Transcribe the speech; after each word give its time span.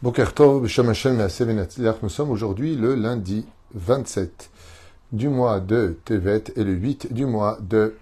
Nous 0.00 0.14
sommes 0.68 2.30
aujourd'hui 2.30 2.76
le 2.76 2.94
lundi 2.94 3.44
27 3.74 4.48
du 5.10 5.28
mois 5.28 5.58
de 5.58 5.98
Tevet 6.04 6.44
et 6.54 6.62
le 6.62 6.70
8 6.70 7.12
du 7.12 7.26
mois 7.26 7.58
de 7.60 7.96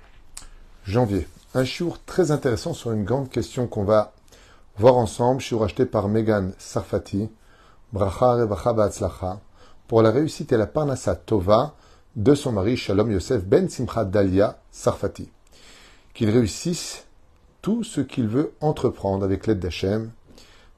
janvier. 0.84 1.26
Un 1.54 1.64
jour 1.64 1.98
très 2.04 2.32
intéressant 2.32 2.74
sur 2.74 2.92
une 2.92 3.04
grande 3.04 3.30
question 3.30 3.66
qu'on 3.66 3.84
va 3.84 4.12
voir 4.76 4.96
ensemble, 4.96 5.40
shiur 5.40 5.64
acheté 5.64 5.86
par 5.86 6.08
Megan 6.08 6.52
Sarfati, 6.58 7.30
Bracha 7.94 8.44
Revacha 8.44 9.40
pour 9.88 10.02
la 10.02 10.10
réussite 10.10 10.52
et 10.52 10.58
la 10.58 10.66
parnassa 10.66 11.16
Tova 11.16 11.76
de 12.14 12.34
son 12.34 12.52
mari 12.52 12.76
Shalom 12.76 13.10
Yosef 13.10 13.42
Ben 13.42 13.70
Simcha 13.70 14.04
Dalia 14.04 14.58
Sarfati. 14.70 15.30
Qu'il 16.12 16.28
réussisse 16.28 17.06
tout 17.62 17.84
ce 17.84 18.02
qu'il 18.02 18.28
veut 18.28 18.52
entreprendre 18.60 19.24
avec 19.24 19.46
l'aide 19.46 19.60
d'Hachem, 19.60 20.10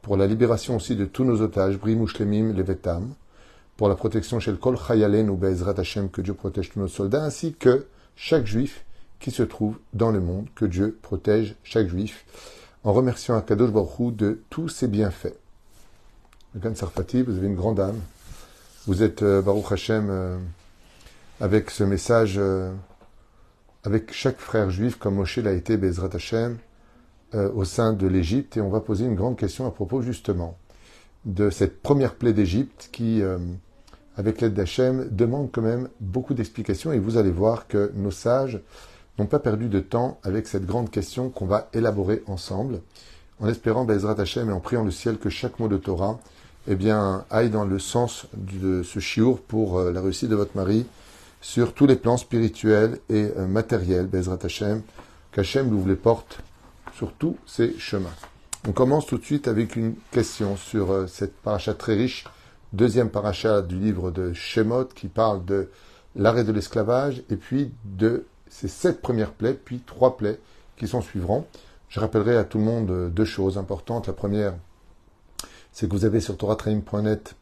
pour 0.09 0.17
la 0.17 0.27
libération 0.27 0.77
aussi 0.77 0.97
de 0.97 1.05
tous 1.05 1.25
nos 1.25 1.43
otages, 1.43 1.79
Brimouchlemim, 1.79 2.55
Levetam, 2.55 3.13
pour 3.77 3.91
la 3.91 3.95
protection 3.95 4.41
chez 4.41 4.51
le 4.51 4.57
Kol 4.57 4.79
Chayalen 4.79 5.29
ou 5.29 5.37
Be'ezrat 5.37 5.75
Hashem, 5.77 6.09
que 6.09 6.23
Dieu 6.23 6.33
protège 6.33 6.71
tous 6.71 6.81
nos 6.81 6.89
soldats, 6.89 7.25
ainsi 7.25 7.53
que 7.53 7.87
chaque 8.17 8.47
juif 8.47 8.87
qui 9.21 9.31
se 9.31 9.43
trouve 9.43 9.77
dans 9.93 10.11
le 10.11 10.21
monde, 10.21 10.47
que 10.55 10.65
Dieu 10.65 10.99
protège 11.03 11.57
chaque 11.63 11.89
juif, 11.89 12.25
en 12.85 12.95
remerciant 12.95 13.37
Akadosh 13.37 13.71
Baruch 13.71 14.17
de 14.17 14.41
tous 14.49 14.71
ses 14.71 14.89
bienfaits. 14.89 15.37
Gan 16.57 16.75
Sarfati, 16.75 17.21
vous 17.21 17.37
avez 17.37 17.49
une 17.49 17.55
grande 17.55 17.79
âme. 17.79 18.01
Vous 18.87 19.03
êtes 19.03 19.23
euh, 19.23 19.43
Baruch 19.43 19.71
Hashem 19.73 20.09
euh, 20.09 20.39
avec 21.39 21.69
ce 21.71 21.85
message, 21.85 22.37
euh, 22.39 22.73
avec 23.85 24.15
chaque 24.15 24.39
frère 24.39 24.71
juif, 24.71 24.97
comme 24.97 25.17
Moshe 25.17 25.37
l'a 25.37 25.53
été, 25.53 25.77
Bezrat 25.77 26.15
Hashem, 26.15 26.57
euh, 27.35 27.51
au 27.53 27.65
sein 27.65 27.93
de 27.93 28.07
l'Égypte 28.07 28.57
et 28.57 28.63
on 28.63 28.71
va 28.71 28.81
poser 28.81 29.05
une 29.05 29.15
grande 29.15 29.37
question 29.37 29.67
à 29.67 29.71
propos 29.71 30.01
justement 30.01 30.57
de 31.27 31.51
cette 31.51 31.83
première 31.83 32.15
plaie 32.15 32.33
d'Égypte 32.33 32.89
qui, 32.91 33.21
euh, 33.21 33.37
avec 34.17 34.41
l'aide 34.41 34.55
d'Hachem, 34.55 35.09
demande 35.11 35.51
quand 35.53 35.61
même 35.61 35.89
beaucoup 36.01 36.33
d'explications. 36.33 36.91
Et 36.91 36.99
vous 36.99 37.19
allez 37.19 37.31
voir 37.31 37.69
que 37.69 37.93
nos 37.95 38.11
sages 38.11 38.61
n'ont 39.19 39.27
pas 39.27 39.41
perdu 39.41 39.69
de 39.69 39.81
temps 39.81 40.19
avec 40.23 40.47
cette 40.47 40.65
grande 40.65 40.91
question 40.91 41.29
qu'on 41.29 41.45
va 41.45 41.69
élaborer 41.75 42.23
ensemble. 42.29 42.81
En 43.41 43.49
espérant 43.49 43.85
Bezrat 43.85 44.19
Hachem 44.19 44.49
et 44.49 44.53
en 44.53 44.61
priant 44.61 44.85
le 44.85 44.91
ciel 44.91 45.19
que 45.19 45.29
chaque 45.29 45.59
mot 45.59 45.69
de 45.69 45.77
Torah 45.77 46.19
eh 46.67 46.77
bien, 46.77 47.27
aille 47.29 47.51
dans 47.51 47.67
le 47.67 47.79
sens 47.79 48.27
de 48.33 48.83
ce 48.83 49.01
chiour 49.01 49.41
pour 49.41 49.79
euh, 49.79 49.93
la 49.93 50.01
réussite 50.01 50.31
de 50.31 50.35
votre 50.35 50.57
mari 50.57 50.87
sur 51.43 51.75
tous 51.75 51.87
les 51.87 51.97
plans 51.97 52.17
spirituels 52.17 52.99
et 53.11 53.29
matériels, 53.49 54.07
Bezrat 54.07 54.39
Hachem, 54.43 54.83
qu'Hachem 55.31 55.73
ouvre 55.73 55.89
les 55.89 55.95
portes 55.95 56.41
sur 56.99 57.13
tous 57.13 57.37
ces 57.47 57.79
chemins. 57.79 58.15
On 58.67 58.73
commence 58.73 59.07
tout 59.07 59.19
de 59.19 59.25
suite 59.25 59.47
avec 59.47 59.77
une 59.77 59.95
question 60.11 60.57
sur 60.57 60.91
euh, 60.91 61.07
cette 61.07 61.33
paracha 61.33 61.73
très 61.73 61.95
riche, 61.95 62.25
deuxième 62.73 63.09
paracha 63.09 63.63
du 63.63 63.79
livre 63.79 64.11
de 64.11 64.33
Shemot 64.33 64.87
qui 64.87 65.07
parle 65.07 65.45
de 65.45 65.71
l'arrêt 66.17 66.43
de 66.43 66.51
l'esclavage 66.51 67.23
et 67.31 67.37
puis 67.37 67.73
de 67.85 68.27
ces 68.49 68.67
sept 68.67 69.01
premières 69.01 69.31
plaies, 69.31 69.55
puis 69.55 69.79
trois 69.87 70.17
plaies 70.17 70.41
qui 70.77 70.89
s'en 70.89 71.01
suivront. 71.01 71.47
Je 71.89 72.01
rappellerai 72.01 72.37
à 72.37 72.43
tout 72.43 72.59
le 72.59 72.65
monde 72.65 72.91
euh, 72.91 73.09
deux 73.09 73.25
choses 73.25 73.59
importantes. 73.59 74.09
La 74.09 74.13
première, 74.13 74.55
c'est 75.71 75.87
que 75.87 75.93
vous 75.93 76.05
avez 76.05 76.19
sur 76.19 76.37
toratraim.net 76.37 77.37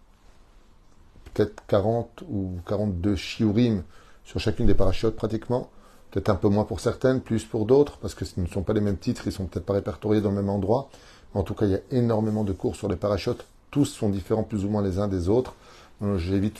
peut-être 1.33 1.62
40 1.67 2.25
ou 2.29 2.59
42 2.69 3.17
shiurim 3.17 3.84
sur 4.23 4.39
chacune 4.39 4.67
des 4.67 4.75
parachutes 4.75 5.17
pratiquement 5.17 5.71
peut-être 6.17 6.31
un 6.31 6.36
peu 6.36 6.48
moins 6.48 6.64
pour 6.64 6.81
certaines, 6.81 7.20
plus 7.20 7.45
pour 7.45 7.67
d'autres, 7.67 7.98
parce 7.98 8.14
que 8.14 8.25
ce 8.25 8.41
ne 8.41 8.47
sont 8.47 8.62
pas 8.62 8.72
les 8.72 8.81
mêmes 8.81 8.97
titres, 8.97 9.27
ils 9.27 9.33
sont 9.33 9.45
peut-être 9.45 9.67
pas 9.67 9.75
répertoriés 9.75 10.22
dans 10.22 10.31
le 10.31 10.36
même 10.36 10.48
endroit. 10.48 10.89
En 11.34 11.42
tout 11.42 11.53
cas, 11.53 11.67
il 11.67 11.72
y 11.72 11.75
a 11.75 11.81
énormément 11.91 12.42
de 12.42 12.55
cours 12.55 12.75
sur 12.75 12.89
les 12.89 12.97
parachutes, 12.97 13.45
tous 13.70 13.84
sont 13.84 14.09
différents 14.09 14.42
plus 14.42 14.64
ou 14.64 14.70
moins 14.70 14.81
les 14.81 14.98
uns 14.98 15.09
des 15.09 15.28
autres. 15.28 15.55
J'évite 16.17 16.59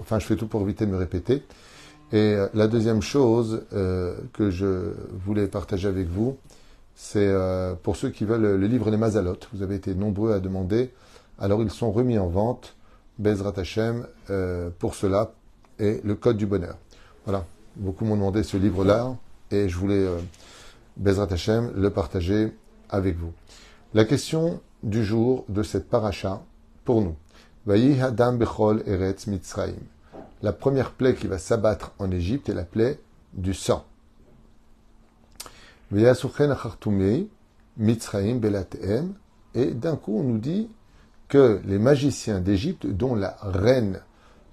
enfin, 0.00 0.18
je 0.18 0.26
fais 0.26 0.36
tout 0.36 0.46
pour 0.46 0.60
éviter 0.60 0.84
de 0.84 0.90
me 0.90 0.98
répéter. 0.98 1.42
Et 2.12 2.16
euh, 2.34 2.48
la 2.52 2.68
deuxième 2.68 3.00
chose 3.00 3.62
euh, 3.72 4.14
que 4.34 4.50
je 4.50 4.92
voulais 5.24 5.46
partager 5.46 5.88
avec 5.88 6.06
vous, 6.08 6.36
c'est 6.94 7.26
euh, 7.26 7.74
pour 7.82 7.96
ceux 7.96 8.10
qui 8.10 8.26
veulent 8.26 8.58
le 8.58 8.66
livre 8.66 8.90
Les 8.90 8.98
Mazalotes. 8.98 9.48
Vous 9.54 9.62
avez 9.62 9.76
été 9.76 9.94
nombreux 9.94 10.34
à 10.34 10.38
demander. 10.38 10.90
Alors 11.38 11.62
ils 11.62 11.70
sont 11.70 11.92
remis 11.92 12.18
en 12.18 12.28
vente, 12.28 12.76
Bezrat 13.18 13.54
Hashem, 13.56 14.06
pour 14.78 14.94
cela, 14.94 15.32
et 15.78 16.02
le 16.04 16.14
code 16.14 16.36
du 16.36 16.44
bonheur. 16.44 16.76
Voilà, 17.24 17.46
Beaucoup 17.78 18.04
m'ont 18.04 18.16
demandé 18.16 18.42
ce 18.42 18.56
livre-là 18.56 19.16
et 19.52 19.68
je 19.68 19.76
voulais, 19.76 20.04
euh, 20.04 20.18
Bezrat 20.96 21.32
Hashem, 21.32 21.70
le 21.76 21.90
partager 21.90 22.52
avec 22.90 23.16
vous. 23.16 23.32
La 23.94 24.04
question 24.04 24.60
du 24.82 25.04
jour 25.04 25.44
de 25.48 25.62
cette 25.62 25.88
paracha 25.88 26.42
pour 26.84 27.02
nous. 27.02 27.14
La 30.42 30.52
première 30.52 30.90
plaie 30.90 31.14
qui 31.14 31.28
va 31.28 31.38
s'abattre 31.38 31.92
en 32.00 32.10
Égypte 32.10 32.48
est 32.48 32.54
la 32.54 32.64
plaie 32.64 32.98
du 33.32 33.54
sang. 33.54 33.84
Et 39.54 39.66
d'un 39.70 39.96
coup, 39.96 40.18
on 40.18 40.22
nous 40.24 40.38
dit 40.38 40.68
que 41.28 41.60
les 41.64 41.78
magiciens 41.78 42.40
d'Égypte, 42.40 42.86
dont 42.86 43.14
la 43.14 43.36
reine 43.40 44.00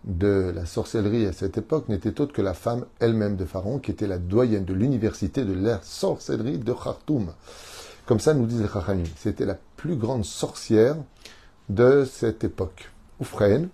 de 0.06 0.52
la 0.54 0.66
sorcellerie 0.66 1.26
à 1.26 1.34
cette 1.34 1.58
époque 1.58 1.90
n'était 1.90 2.22
autre 2.22 2.34
que 2.34 2.42
la 2.42 2.54
femme 2.54 2.86
elle-même 3.00 3.36
de 3.36 3.46
Pharaon, 3.46 3.80
qui 3.80 3.92
était 3.92 4.08
la 4.08 4.20
doyenne 4.20 4.66
de 4.66 4.74
l'université 4.74 5.44
de 5.44 5.54
la 5.54 5.82
sorcellerie 5.82 6.60
de 6.60 6.74
Khartoum. 6.74 7.34
Comme 8.06 8.20
ça 8.20 8.36
nous 8.36 8.46
disent 8.46 8.62
les. 8.62 9.04
C'était 9.18 9.46
la 9.46 9.58
plus 9.78 9.96
grande 9.96 10.24
sorcière 10.24 10.96
de 11.70 12.06
cette 12.06 12.44
époque. 12.44 12.92
Oufren, 13.20 13.70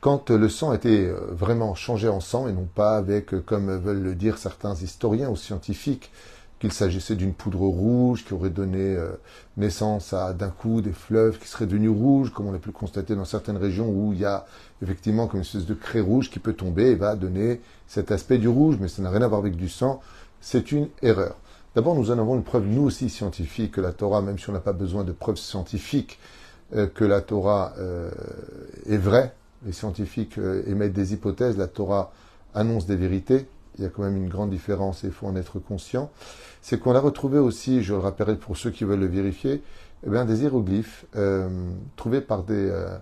quand 0.00 0.30
le 0.30 0.48
sang 0.48 0.74
était 0.74 1.06
euh, 1.06 1.18
vraiment 1.30 1.74
changé 1.74 2.08
en 2.08 2.20
sang, 2.20 2.46
et 2.46 2.52
non 2.52 2.68
pas 2.72 2.96
avec, 2.96 3.32
euh, 3.32 3.40
comme 3.40 3.74
veulent 3.78 4.02
le 4.02 4.14
dire 4.14 4.36
certains 4.36 4.74
historiens 4.74 5.30
ou 5.30 5.36
scientifiques, 5.36 6.10
qu'il 6.58 6.72
s'agissait 6.72 7.14
d'une 7.14 7.34
poudre 7.34 7.60
rouge 7.60 8.24
qui 8.24 8.34
aurait 8.34 8.50
donné 8.50 8.80
euh, 8.80 9.12
naissance 9.56 10.12
à 10.12 10.32
d'un 10.32 10.50
coup 10.50 10.80
des 10.80 10.92
fleuves 10.92 11.38
qui 11.38 11.48
seraient 11.48 11.66
devenus 11.66 11.90
rouges, 11.90 12.32
comme 12.32 12.46
on 12.46 12.52
l'a 12.52 12.58
pu 12.58 12.72
constater 12.72 13.14
dans 13.14 13.24
certaines 13.24 13.56
régions 13.56 13.88
où 13.88 14.12
il 14.12 14.20
y 14.20 14.24
a 14.24 14.44
effectivement 14.82 15.26
comme 15.26 15.38
une 15.38 15.44
espèce 15.44 15.66
de 15.66 15.74
craie 15.74 16.00
rouge 16.00 16.30
qui 16.30 16.38
peut 16.38 16.54
tomber 16.54 16.90
et 16.90 16.94
va 16.94 17.14
donner 17.14 17.60
cet 17.86 18.10
aspect 18.10 18.38
du 18.38 18.48
rouge, 18.48 18.76
mais 18.80 18.88
ça 18.88 19.02
n'a 19.02 19.10
rien 19.10 19.22
à 19.22 19.28
voir 19.28 19.40
avec 19.40 19.56
du 19.56 19.68
sang. 19.68 20.00
C'est 20.40 20.72
une 20.72 20.88
erreur. 21.02 21.36
D'abord, 21.74 21.94
nous 21.94 22.10
en 22.10 22.18
avons 22.18 22.34
une 22.34 22.44
preuve, 22.44 22.66
nous 22.66 22.82
aussi, 22.82 23.08
scientifique, 23.08 23.72
que 23.72 23.80
la 23.80 23.92
Torah, 23.92 24.20
même 24.20 24.38
si 24.38 24.50
on 24.50 24.52
n'a 24.52 24.60
pas 24.60 24.72
besoin 24.72 25.04
de 25.04 25.12
preuves 25.12 25.36
scientifiques, 25.36 26.18
euh, 26.74 26.86
que 26.86 27.04
la 27.04 27.20
Torah 27.20 27.72
euh, 27.78 28.10
est 28.86 28.96
vraie. 28.96 29.34
Les 29.64 29.72
scientifiques 29.72 30.38
émettent 30.66 30.92
des 30.92 31.14
hypothèses, 31.14 31.56
la 31.56 31.66
Torah 31.66 32.12
annonce 32.54 32.86
des 32.86 32.94
vérités 32.94 33.48
il 33.78 33.84
y 33.84 33.86
a 33.86 33.90
quand 33.90 34.02
même 34.02 34.16
une 34.16 34.28
grande 34.28 34.50
différence 34.50 35.04
et 35.04 35.08
il 35.08 35.12
faut 35.12 35.26
en 35.26 35.36
être 35.36 35.58
conscient, 35.58 36.10
c'est 36.62 36.78
qu'on 36.78 36.94
a 36.94 37.00
retrouvé 37.00 37.38
aussi, 37.38 37.82
je 37.82 37.94
le 37.94 38.00
rappellerai 38.00 38.36
pour 38.36 38.56
ceux 38.56 38.70
qui 38.70 38.84
veulent 38.84 39.00
le 39.00 39.06
vérifier, 39.06 39.62
eh 40.06 40.10
bien, 40.10 40.24
des 40.24 40.42
hiéroglyphes 40.42 41.06
euh, 41.16 41.48
trouvés 41.96 42.20
par 42.20 42.42
des, 42.44 42.68
euh, 42.70 42.96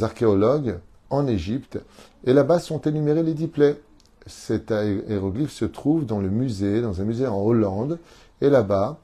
archéologues 0.00 0.78
en 1.10 1.26
Égypte. 1.26 1.78
Et 2.24 2.32
là-bas 2.32 2.58
sont 2.58 2.80
énumérés 2.80 3.22
les 3.22 3.34
dix 3.34 3.48
plaies. 3.48 3.80
Cet 4.26 4.70
hiéroglyphe 4.70 5.50
se 5.50 5.64
trouve 5.64 6.06
dans 6.06 6.20
le 6.20 6.30
musée, 6.30 6.80
dans 6.80 7.00
un 7.00 7.04
musée 7.04 7.26
en 7.26 7.40
Hollande. 7.40 7.98
Et 8.40 8.48
là-bas, 8.48 8.98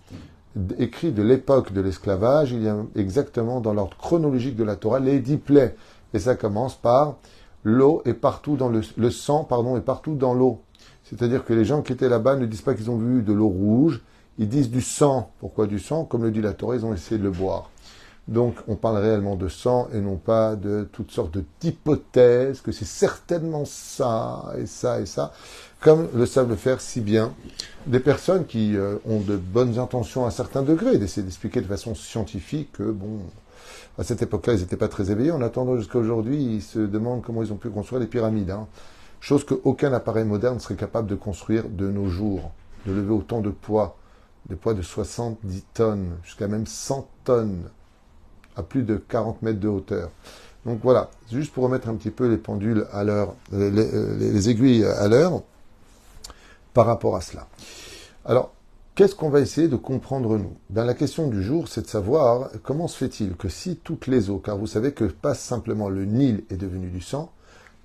écrit 0.79 1.13
de 1.13 1.23
l'époque 1.23 1.73
de 1.73 1.81
l'esclavage, 1.81 2.53
il 2.53 2.63
y 2.63 2.69
a 2.69 2.77
exactement 2.97 3.61
dans 3.61 3.75
l'ordre 3.75 3.97
chronologique 3.97 4.57
de 4.57 4.65
la 4.65 4.77
Torah 4.77 5.01
les 5.01 5.21
dix 5.21 5.37
plaies. 5.37 5.77
Et 6.15 6.19
ça 6.19 6.35
commence 6.35 6.75
par 6.75 7.17
l'eau 7.65 8.03
est 8.05 8.15
partout 8.15 8.57
dans 8.57 8.69
le, 8.69 9.11
sang, 9.11 9.45
pardon, 9.45 9.77
est 9.77 9.83
partout 9.83 10.15
dans 10.15 10.35
l'eau. 10.35 10.61
C'est-à-dire 11.09 11.45
que 11.45 11.55
les 11.55 11.65
gens 11.65 11.83
qui 11.83 11.93
étaient 11.93 12.09
là-bas 12.09 12.37
ne 12.37 12.47
disent 12.47 12.63
pas 12.63 12.75
qu'ils 12.75 12.91
ont 12.91 12.99
vu 12.99 13.23
de 13.23 13.33
l'eau 13.33 13.49
rouge, 13.49 14.01
ils 14.39 14.49
disent 14.49 14.71
du 14.71 14.83
sang. 14.83 15.33
Pourquoi 15.41 15.67
du 15.67 15.79
sang 15.79 16.05
Comme 16.05 16.23
le 16.23 16.31
dit 16.31 16.43
la 16.43 16.53
Torah, 16.53 16.77
ils 16.77 16.85
ont 16.85 16.95
essayé 16.95 17.19
de 17.19 17.25
le 17.25 17.31
boire. 17.31 17.71
Donc 18.29 18.57
on 18.69 18.77
parle 18.77 18.99
réellement 18.99 19.37
de 19.37 19.49
sang 19.49 19.89
et 19.95 20.01
non 20.01 20.17
pas 20.17 20.55
de 20.55 20.87
toutes 20.93 21.11
sortes 21.11 21.39
d'hypothèses, 21.61 22.61
que 22.61 22.73
c'est 22.73 22.85
certainement 22.85 23.65
ça 23.65 24.53
et 24.59 24.67
ça 24.67 25.01
et 25.01 25.07
ça, 25.07 25.33
comme 25.81 26.09
le 26.15 26.27
savent 26.27 26.51
le 26.51 26.57
faire 26.57 26.83
si 26.83 27.01
bien 27.01 27.33
des 27.87 28.01
personnes 28.01 28.45
qui 28.45 28.77
euh, 28.77 28.97
ont 29.09 29.21
de 29.21 29.37
bonnes 29.37 29.79
intentions 29.79 30.27
à 30.27 30.29
un 30.29 30.31
certain 30.31 30.63
degré, 30.63 30.99
d'essayer 30.99 31.23
d'expliquer 31.23 31.63
de 31.63 31.67
façon 31.67 31.95
scientifique 31.95 32.73
que, 32.73 32.83
bon, 32.83 33.21
à 33.97 34.05
cette 34.05 34.21
époque-là, 34.21 34.53
ils 34.53 34.61
n'étaient 34.61 34.77
pas 34.77 34.89
très 34.89 35.11
éveillés. 35.11 35.31
En 35.31 35.41
attendant 35.41 35.79
jusqu'à 35.79 35.99
aujourd'hui, 35.99 36.37
ils 36.37 36.63
se 36.63 36.81
demandent 36.81 37.23
comment 37.23 37.43
ils 37.43 37.53
ont 37.53 37.57
pu 37.57 37.71
construire 37.71 38.01
les 38.01 38.07
pyramides. 38.07 38.51
Hein 38.51 38.67
chose 39.21 39.45
qu'aucun 39.45 39.93
appareil 39.93 40.25
moderne 40.25 40.61
serait 40.61 40.77
capable 40.77 41.09
de 41.09 41.15
construire 41.15 41.69
de 41.69 41.91
nos 41.91 42.09
jours, 42.09 42.53
de 42.87 42.93
lever 42.93 43.13
autant 43.13 43.41
de 43.41 43.51
poids, 43.51 43.97
des 44.49 44.57
poids 44.57 44.75
de 44.75 44.83
70 44.83 45.65
tonnes, 45.75 46.17
jusqu'à 46.25 46.49
même 46.49 46.67
100 46.67 47.09
tonnes, 47.25 47.71
à 48.57 48.63
plus 48.63 48.83
de 48.83 48.97
40 48.97 49.43
mètres 49.43 49.61
de 49.61 49.69
hauteur. 49.69 50.11
Donc 50.67 50.81
voilà, 50.83 51.11
juste 51.31 51.53
pour 51.53 51.65
remettre 51.65 51.89
un 51.89 51.95
petit 51.95 52.11
peu 52.11 52.29
les 52.29 52.37
pendules 52.37 52.87
à 52.93 53.05
l'heure, 53.05 53.35
les, 53.53 54.51
aiguilles 54.51 54.85
à 54.85 55.09
l'heure 55.09 55.43
par 56.75 56.87
rapport 56.87 57.17
à 57.17 57.21
cela. 57.21 57.47
Alors, 58.25 58.53
Qu'est-ce 58.99 59.15
qu'on 59.15 59.31
va 59.31 59.39
essayer 59.39 59.69
de 59.69 59.77
comprendre 59.77 60.39
nous? 60.39 60.57
Dans 60.71 60.83
la 60.83 60.93
question 60.93 61.29
du 61.29 61.41
jour, 61.41 61.69
c'est 61.69 61.83
de 61.83 61.87
savoir 61.87 62.51
comment 62.65 62.89
se 62.89 62.97
fait-il 62.97 63.37
que 63.37 63.49
si 63.49 63.77
toutes 63.77 64.09
les 64.09 64.29
eaux, 64.29 64.41
car 64.41 64.59
vous 64.59 64.67
savez 64.67 64.91
que 64.91 65.05
pas 65.05 65.35
simplement 65.35 65.89
le 65.89 66.05
Nil 66.05 66.43
est 66.51 66.57
devenu 66.57 66.89
du 66.89 67.01
sang, 67.01 67.31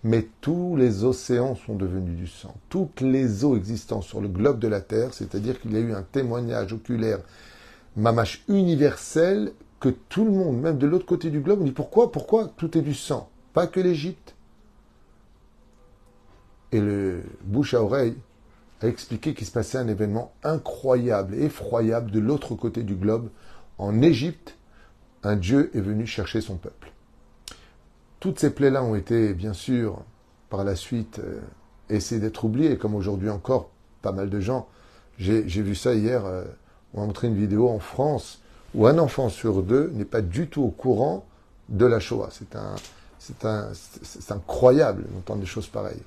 mais 0.04 0.28
tous 0.42 0.76
les 0.76 1.06
océans 1.06 1.56
sont 1.56 1.76
devenus 1.76 2.18
du 2.18 2.28
sang. 2.28 2.54
Toutes 2.70 3.02
les 3.02 3.46
eaux 3.46 3.56
existantes 3.56 4.04
sur 4.04 4.20
le 4.20 4.28
globe 4.28 4.60
de 4.60 4.68
la 4.68 4.82
Terre, 4.82 5.14
c'est-à-dire 5.14 5.60
qu'il 5.62 5.72
y 5.74 5.78
a 5.78 5.80
eu 5.80 5.94
un 5.94 6.04
témoignage 6.04 6.74
oculaire, 6.74 7.20
mamache 7.96 8.44
universel, 8.48 9.54
que 9.80 9.90
tout 9.90 10.24
le 10.24 10.32
monde, 10.32 10.62
même 10.62 10.78
de 10.78 10.88
l'autre 10.88 11.06
côté 11.06 11.30
du 11.30 11.42
globe, 11.42 11.64
dit 11.64 11.72
pourquoi 11.72 12.12
Pourquoi 12.12 12.48
tout 12.56 12.78
est 12.78 12.82
du 12.82 12.94
sang? 12.94 13.30
Pas 13.52 13.68
que 13.68 13.82
l'Égypte. 13.82 14.34
Et 16.72 16.80
le 16.80 17.22
bouche 17.44 17.74
à 17.74 17.84
oreille 17.84 18.16
a 18.82 18.88
expliqué 18.88 19.34
qu'il 19.34 19.46
se 19.46 19.52
passait 19.52 19.78
un 19.78 19.90
événement 19.90 20.34
incroyable, 20.42 21.36
effroyable 21.36 22.12
de 22.12 22.20
l'autre 22.20 22.56
côté 22.56 22.84
du 22.84 22.96
globe. 22.96 23.30
En 23.78 24.02
Égypte, 24.02 24.56
un 25.22 25.36
Dieu 25.36 25.70
est 25.76 25.82
venu 25.82 26.08
chercher 26.08 26.40
son 26.40 26.56
peuple. 26.56 26.93
Toutes 28.24 28.40
ces 28.40 28.52
plaies-là 28.52 28.82
ont 28.82 28.96
été, 28.96 29.34
bien 29.34 29.52
sûr, 29.52 29.98
par 30.50 30.64
la 30.64 30.78
suite, 30.78 31.20
euh, 31.20 31.42
essayées 31.90 32.22
d'être 32.22 32.46
oubliées, 32.46 32.78
comme 32.78 32.96
aujourd'hui 32.96 33.30
encore, 33.30 33.70
pas 34.02 34.14
mal 34.14 34.30
de 34.30 34.40
gens. 34.40 34.70
J'ai 35.18 35.42
vu 35.44 35.76
ça 35.76 35.94
hier, 35.94 36.26
euh, 36.26 36.46
on 36.94 37.02
m'a 37.02 37.08
montré 37.08 37.28
une 37.28 37.36
vidéo 37.36 37.68
en 37.68 37.80
France, 37.80 38.40
où 38.76 38.88
un 38.88 38.98
enfant 38.98 39.28
sur 39.28 39.62
deux 39.62 39.92
n'est 39.94 40.06
pas 40.06 40.22
du 40.22 40.48
tout 40.48 40.64
au 40.64 40.70
courant 40.70 41.26
de 41.68 41.86
la 41.86 42.00
Shoah. 42.00 42.30
C'est 42.32 42.58
c'est 43.20 43.36
c'est 44.04 44.32
incroyable 44.32 45.04
d'entendre 45.14 45.42
des 45.42 45.46
choses 45.46 45.68
pareilles. 45.68 46.04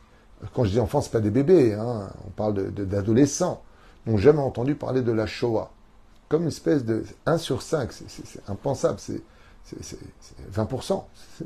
Quand 0.54 0.64
je 0.64 0.70
dis 0.70 0.80
enfants, 0.80 1.02
ce 1.02 1.10
pas 1.10 1.20
des 1.20 1.28
bébés, 1.28 1.74
hein. 1.74 2.08
on 2.26 2.30
parle 2.30 2.72
d'adolescents. 2.72 3.62
De, 4.06 4.12
n'ont 4.12 4.16
jamais 4.16 4.40
entendu 4.40 4.74
parler 4.74 5.02
de 5.02 5.12
la 5.12 5.26
Shoah. 5.26 5.70
Comme 6.30 6.44
une 6.44 6.48
espèce 6.48 6.82
de 6.82 7.04
1 7.26 7.36
sur 7.36 7.60
5, 7.60 7.92
c'est 7.92 8.48
impensable, 8.48 9.00
c'est 9.00 9.20
20%. 10.54 11.04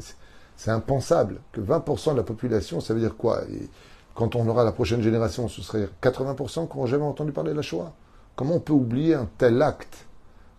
C'est 0.61 0.71
impensable 0.71 1.41
que 1.53 1.62
20% 1.62 2.12
de 2.12 2.19
la 2.19 2.23
population, 2.23 2.83
ça 2.83 2.93
veut 2.93 3.01
dire 3.01 3.17
quoi? 3.17 3.45
Et 3.51 3.71
Quand 4.15 4.37
on 4.37 4.47
aura 4.47 4.62
la 4.62 4.73
prochaine 4.73 5.01
génération, 5.01 5.49
ce 5.49 5.62
serait 5.62 5.89
80% 6.03 6.69
qui 6.69 6.77
n'ont 6.77 6.85
jamais 6.85 7.05
entendu 7.05 7.33
parler 7.33 7.53
de 7.53 7.57
la 7.57 7.62
Shoah? 7.62 7.95
Comment 8.37 8.57
on 8.57 8.61
peut 8.61 8.75
oublier 8.75 9.15
un 9.15 9.27
tel 9.39 9.62
acte? 9.62 10.07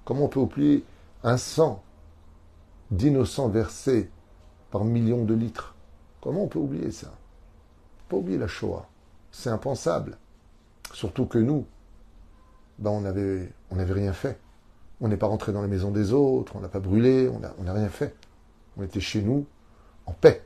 Comment 0.04 0.24
on 0.24 0.28
peut 0.28 0.40
oublier 0.40 0.84
un 1.24 1.38
sang 1.38 1.84
d'innocents 2.90 3.50
versés 3.50 4.10
par 4.72 4.86
millions 4.86 5.24
de 5.24 5.36
litres? 5.36 5.76
Comment 6.20 6.46
on 6.46 6.48
peut 6.48 6.58
oublier 6.58 6.90
ça? 6.90 7.12
Pas 8.10 8.18
oublier 8.18 8.40
la 8.40 8.48
Shoah. 8.48 8.88
C'est 9.32 9.52
impensable. 9.52 10.18
Surtout 10.96 11.28
que 11.28 11.38
nous, 11.38 11.68
ben 12.80 12.90
on 12.90 13.02
n'avait 13.02 13.54
on 13.70 13.76
rien 13.76 14.14
fait. 14.14 14.40
On 15.00 15.10
n'est 15.10 15.18
pas 15.18 15.28
rentré 15.28 15.54
dans 15.54 15.62
les 15.62 15.68
maisons 15.68 15.92
des 15.92 16.12
autres, 16.12 16.56
on 16.56 16.60
n'a 16.60 16.70
pas 16.70 16.80
brûlé, 16.80 17.30
on 17.30 17.38
n'a 17.38 17.54
on 17.60 17.72
rien 17.72 17.90
fait. 17.90 18.16
On 18.78 18.82
était 18.82 19.00
chez 19.00 19.22
nous, 19.22 19.46
en 20.06 20.14
paix. 20.14 20.44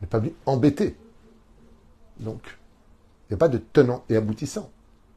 N'est 0.00 0.08
pas 0.08 0.18
venu 0.18 0.34
embêter. 0.44 0.96
Donc, 2.20 2.58
il 3.28 3.32
n'y 3.32 3.34
a 3.34 3.38
pas 3.38 3.48
de 3.48 3.58
tenant 3.58 4.04
et 4.08 4.16
aboutissant. 4.16 4.70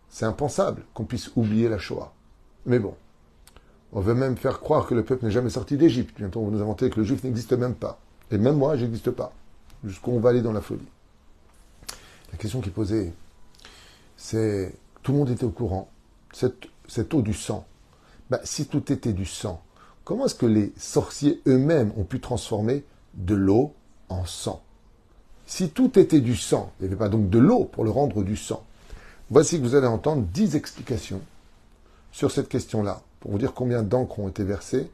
C'est 0.10 0.26
impensable 0.26 0.84
qu'on 0.94 1.06
puisse 1.06 1.32
oublier 1.36 1.70
la 1.70 1.78
Shoah. 1.78 2.14
Mais 2.66 2.80
bon, 2.80 2.96
on 3.94 4.02
veut 4.02 4.16
même 4.16 4.38
faire 4.38 4.60
croire 4.60 4.88
que 4.88 4.96
le 4.96 5.04
peuple 5.04 5.26
n'est 5.26 5.32
jamais 5.32 5.50
sorti 5.50 5.78
d'Égypte. 5.78 6.18
Bientôt, 6.18 6.42
on 6.42 6.46
va 6.46 6.52
nous 6.52 6.62
inventer 6.62 6.90
que 6.90 7.00
le 7.00 7.06
juif 7.06 7.24
n'existe 7.24 7.54
même 7.54 7.76
pas. 7.76 8.00
Et 8.32 8.38
même 8.38 8.58
moi, 8.58 8.76
j'existe 8.76 9.12
pas. 9.12 9.32
Jusqu'où 9.84 10.12
on 10.12 10.20
va 10.20 10.30
aller 10.30 10.42
dans 10.42 10.52
la 10.52 10.62
folie. 10.62 10.88
La 12.32 12.38
question 12.38 12.62
qui 12.62 12.70
est 12.70 12.74
posée, 12.74 13.14
c'est 14.18 14.74
tout 15.02 15.12
le 15.12 15.20
monde 15.20 15.30
était 15.30 15.46
au 15.46 15.50
courant. 15.50 15.90
Cette, 16.32 17.14
eau 17.14 17.22
du 17.22 17.34
sang, 17.34 17.66
bah, 18.30 18.40
si 18.44 18.68
tout 18.68 18.92
était 18.92 19.14
du 19.14 19.26
sang, 19.26 19.64
comment 20.04 20.26
est-ce 20.26 20.36
que 20.36 20.46
les 20.46 20.74
sorciers 20.78 21.42
eux-mêmes 21.48 21.92
ont 21.98 22.04
pu 22.04 22.20
transformer 22.20 22.84
de 23.14 23.36
l'eau 23.36 23.74
en 24.10 24.26
sang 24.26 24.62
Si 25.46 25.70
tout 25.70 25.98
était 25.98 26.22
du 26.22 26.36
sang, 26.36 26.72
il 26.80 26.84
n'y 26.84 26.88
avait 26.90 27.00
pas 27.00 27.10
donc 27.10 27.30
de 27.30 27.40
l'eau 27.40 27.66
pour 27.66 27.84
le 27.84 27.90
rendre 27.90 28.24
du 28.24 28.36
sang. 28.36 28.64
Voici 29.30 29.58
que 29.58 29.64
vous 29.64 29.76
allez 29.76 29.88
entendre 29.88 30.24
dix 30.34 30.56
explications 30.56 31.22
sur 32.12 32.32
cette 32.32 32.50
question-là, 32.50 33.02
pour 33.20 33.32
vous 33.32 33.38
dire 33.38 33.54
combien 33.54 33.84
d'encre 33.84 34.20
ont 34.20 34.28
été 34.28 34.44
versées 34.44 34.90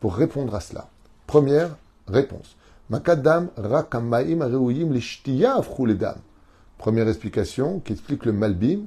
pour 0.00 0.14
répondre 0.14 0.54
à 0.54 0.60
cela. 0.60 0.88
Première 1.26 1.76
réponse. 2.06 2.56
Makadam 2.90 3.48
rakamaim 3.56 4.38
Première 6.78 7.08
explication 7.08 7.80
qui 7.80 7.92
explique 7.92 8.24
le 8.24 8.32
Malbim. 8.32 8.82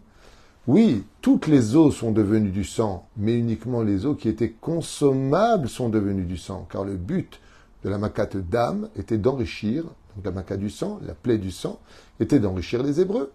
Oui, 0.68 1.04
toutes 1.22 1.48
les 1.48 1.76
eaux 1.76 1.92
sont 1.92 2.12
devenues 2.12 2.52
du 2.52 2.64
sang, 2.64 3.08
mais 3.18 3.38
uniquement 3.38 3.82
les 3.82 4.06
eaux 4.06 4.14
qui 4.14 4.30
étaient 4.30 4.52
consommables 4.62 5.68
sont 5.68 5.90
devenues 5.90 6.26
du 6.26 6.38
sang, 6.38 6.68
car 6.72 6.86
le 6.86 6.96
but 6.96 7.40
de 7.84 7.90
la 7.90 7.98
macate 7.98 8.38
d'âme 8.38 8.90
était 8.96 9.18
d'enrichir, 9.18 9.84
donc 10.16 10.26
la 10.26 10.32
macate 10.32 10.60
du 10.60 10.70
sang, 10.70 11.00
la 11.02 11.14
plaie 11.14 11.38
du 11.38 11.52
sang, 11.52 11.80
était 12.20 12.40
d'enrichir 12.40 12.84
les 12.84 13.00
Hébreux. 13.00 13.32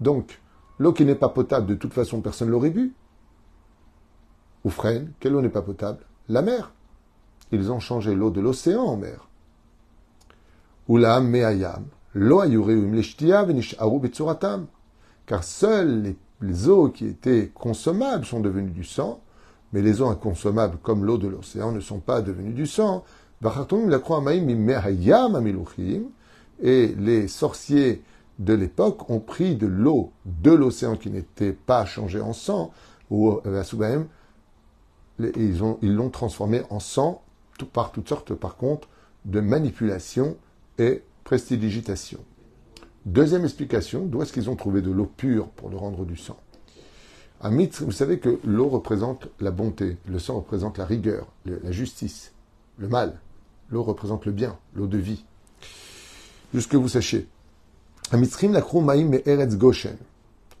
Donc, 0.00 0.40
l'eau 0.78 0.92
qui 0.92 1.04
n'est 1.04 1.14
pas 1.14 1.28
potable, 1.28 1.66
de 1.66 1.74
toute 1.74 1.92
façon, 1.92 2.20
personne 2.20 2.48
ne 2.48 2.52
l'aurait 2.52 2.70
bu. 2.70 2.94
Ou 4.64 4.70
freine, 4.70 5.12
quelle 5.20 5.34
eau 5.34 5.42
n'est 5.42 5.48
pas 5.48 5.62
potable? 5.62 5.98
La 6.28 6.42
mer. 6.42 6.72
Ils 7.52 7.70
ont 7.70 7.80
changé 7.80 8.14
l'eau 8.14 8.30
de 8.30 8.40
l'océan 8.40 8.82
en 8.82 8.96
mer. 8.96 9.28
Ou 10.88 10.96
la 10.96 11.20
meayam, 11.20 11.84
car 15.26 15.42
seules 15.42 16.14
les, 16.40 16.68
eaux 16.68 16.88
qui 16.90 17.06
étaient 17.06 17.50
consommables 17.52 18.24
sont 18.24 18.38
devenues 18.40 18.70
du 18.70 18.84
sang, 18.84 19.20
mais 19.72 19.82
les 19.82 20.00
eaux 20.00 20.06
inconsommables, 20.06 20.78
comme 20.80 21.04
l'eau 21.04 21.18
de 21.18 21.26
l'océan, 21.26 21.72
ne 21.72 21.80
sont 21.80 21.98
pas 21.98 22.22
devenues 22.22 22.52
du 22.52 22.68
sang. 22.68 23.04
Et 26.62 26.94
les 26.98 27.28
sorciers 27.28 28.02
de 28.38 28.54
l'époque 28.54 29.10
ont 29.10 29.20
pris 29.20 29.56
de 29.56 29.66
l'eau 29.66 30.12
de 30.24 30.50
l'océan 30.50 30.96
qui 30.96 31.10
n'était 31.10 31.52
pas 31.52 31.84
changée 31.84 32.20
en 32.20 32.32
sang, 32.32 32.72
ou 33.10 33.40
euh, 33.46 34.04
ils 35.18 35.94
l'ont 35.94 36.10
transformé 36.10 36.62
en 36.70 36.80
sang 36.80 37.22
par 37.72 37.92
toutes 37.92 38.08
sortes, 38.08 38.34
par 38.34 38.56
contre, 38.56 38.88
de 39.24 39.40
manipulations 39.40 40.36
et 40.78 41.02
prestidigitation. 41.22 42.20
Deuxième 43.06 43.44
explication, 43.44 44.06
d'où 44.06 44.22
est-ce 44.22 44.32
qu'ils 44.32 44.50
ont 44.50 44.56
trouvé 44.56 44.82
de 44.82 44.90
l'eau 44.90 45.10
pure 45.16 45.48
pour 45.48 45.70
le 45.70 45.76
rendre 45.76 46.04
du 46.04 46.16
sang? 46.16 46.36
À 47.40 47.50
vous 47.50 47.92
savez 47.92 48.18
que 48.18 48.38
l'eau 48.44 48.68
représente 48.68 49.28
la 49.40 49.50
bonté, 49.50 49.98
le 50.06 50.18
sang 50.18 50.36
représente 50.36 50.78
la 50.78 50.86
rigueur, 50.86 51.26
la 51.44 51.72
justice, 51.72 52.32
le 52.78 52.88
mal. 52.88 53.20
L'eau 53.70 53.82
représente 53.82 54.26
le 54.26 54.32
bien, 54.32 54.56
l'eau 54.74 54.86
de 54.86 54.98
vie. 54.98 55.24
Juste 56.52 56.70
que 56.70 56.76
vous 56.76 56.88
sachiez. 56.88 57.26
À 58.10 58.16
Mitzrim, 58.16 58.52
la 58.52 58.64
Maïm 58.80 59.14
et 59.14 59.22
Eretz 59.26 59.56
Goshen. 59.56 59.96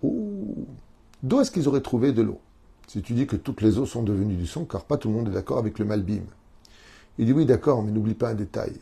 D'où 0.02 1.40
est-ce 1.40 1.50
qu'ils 1.50 1.68
auraient 1.68 1.80
trouvé 1.80 2.12
de 2.12 2.22
l'eau? 2.22 2.40
Si 2.86 3.02
tu 3.02 3.14
dis 3.14 3.26
que 3.26 3.36
toutes 3.36 3.62
les 3.62 3.78
eaux 3.78 3.86
sont 3.86 4.02
devenues 4.02 4.36
du 4.36 4.46
sang, 4.46 4.64
car 4.64 4.84
pas 4.84 4.96
tout 4.96 5.08
le 5.08 5.14
monde 5.14 5.28
est 5.28 5.32
d'accord 5.32 5.58
avec 5.58 5.78
le 5.78 5.84
Malbim. 5.84 6.24
Il 7.18 7.26
dit 7.26 7.32
oui, 7.32 7.46
d'accord, 7.46 7.82
mais 7.82 7.92
n'oublie 7.92 8.14
pas 8.14 8.30
un 8.30 8.34
détail. 8.34 8.72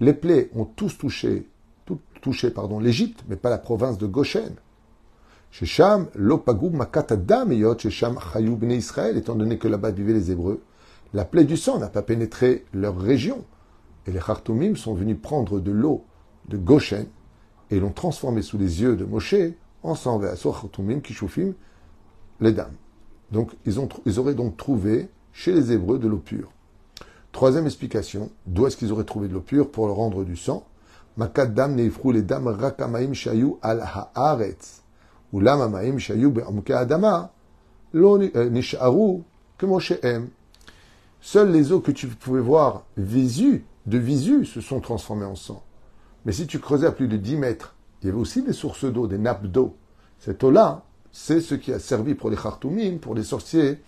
Les 0.00 0.12
plaies 0.12 0.50
ont 0.54 0.64
tous 0.64 0.98
touché, 0.98 1.46
tout 1.86 1.98
touché 2.20 2.50
pardon, 2.50 2.78
l'Égypte, 2.78 3.24
mais 3.28 3.36
pas 3.36 3.50
la 3.50 3.58
province 3.58 3.98
de 3.98 4.06
Goshen. 4.06 4.54
Chez 5.50 5.66
Sham, 5.66 6.08
l'opagou 6.14 6.70
makatadam 6.70 7.52
chez 7.78 7.90
Sham 7.90 8.18
chayou 8.18 8.58
Israël, 8.70 9.16
étant 9.16 9.36
donné 9.36 9.56
que 9.56 9.68
là-bas 9.68 9.92
vivaient 9.92 10.12
les 10.12 10.30
Hébreux, 10.32 10.60
la 11.14 11.24
plaie 11.24 11.44
du 11.44 11.56
sang 11.56 11.78
n'a 11.78 11.88
pas 11.88 12.02
pénétré 12.02 12.64
leur 12.74 12.98
région. 12.98 13.44
Et 14.06 14.10
les 14.10 14.18
Khartoumim 14.18 14.74
sont 14.74 14.94
venus 14.94 15.16
prendre 15.20 15.60
de 15.60 15.70
l'eau 15.70 16.04
de 16.48 16.58
Goshen 16.58 17.06
et 17.70 17.78
l'ont 17.80 17.92
transformé 17.92 18.42
sous 18.42 18.58
les 18.58 18.82
yeux 18.82 18.96
de 18.96 19.04
Moshe 19.04 19.36
en 19.84 19.94
sang. 19.94 20.18
Khartoumim, 20.18 21.00
Kishufim, 21.00 21.52
les 22.40 22.52
dames. 22.52 22.74
Donc, 23.30 23.52
ils, 23.64 23.78
auraient 24.18 24.34
donc 24.34 24.56
trouvé 24.56 25.08
chez 25.32 25.52
les 25.52 25.72
Hébreux 25.72 25.98
de 25.98 26.08
l'eau 26.08 26.18
pure. 26.18 26.50
Troisième 27.32 27.66
explication, 27.66 28.30
d'où 28.46 28.66
est-ce 28.66 28.76
qu'ils 28.76 28.92
auraient 28.92 29.04
trouvé 29.04 29.28
de 29.28 29.34
l'eau 29.34 29.40
pure 29.40 29.70
pour 29.70 29.86
le 29.86 29.92
rendre 29.92 30.24
du 30.24 30.36
sang? 30.36 30.66
Makadam 31.16 31.76
neifrou 31.76 32.10
les 32.10 32.22
dames 32.22 32.48
rakamaim 32.48 33.14
shayu 33.14 33.54
al 33.62 33.80
haaretz. 34.14 34.82
Ou 35.32 35.40
lamamaim 35.40 35.98
shayu 35.98 36.32
adama. 36.70 37.32
Euh, 37.94 39.18
que 39.56 39.66
Moshe'em. 39.66 40.28
Seules 41.26 41.52
les 41.52 41.72
eaux 41.72 41.80
que 41.80 41.90
tu 41.90 42.06
pouvais 42.06 42.42
voir 42.42 42.84
visu, 42.98 43.64
de 43.86 43.96
visu, 43.96 44.44
se 44.44 44.60
sont 44.60 44.80
transformées 44.80 45.24
en 45.24 45.36
sang. 45.36 45.64
Mais 46.26 46.32
si 46.32 46.46
tu 46.46 46.58
creusais 46.58 46.86
à 46.86 46.92
plus 46.92 47.08
de 47.08 47.16
10 47.16 47.38
mètres, 47.38 47.74
il 48.02 48.08
y 48.08 48.10
avait 48.10 48.20
aussi 48.20 48.42
des 48.42 48.52
sources 48.52 48.84
d'eau, 48.84 49.06
des 49.06 49.16
nappes 49.16 49.46
d'eau. 49.46 49.74
Cette 50.18 50.44
eau-là, 50.44 50.84
c'est 51.12 51.40
ce 51.40 51.54
qui 51.54 51.72
a 51.72 51.78
servi 51.78 52.14
pour 52.14 52.28
les 52.28 52.36
khartoumim, 52.36 52.98
pour 52.98 53.14
les 53.14 53.24
sorciers, 53.24 53.78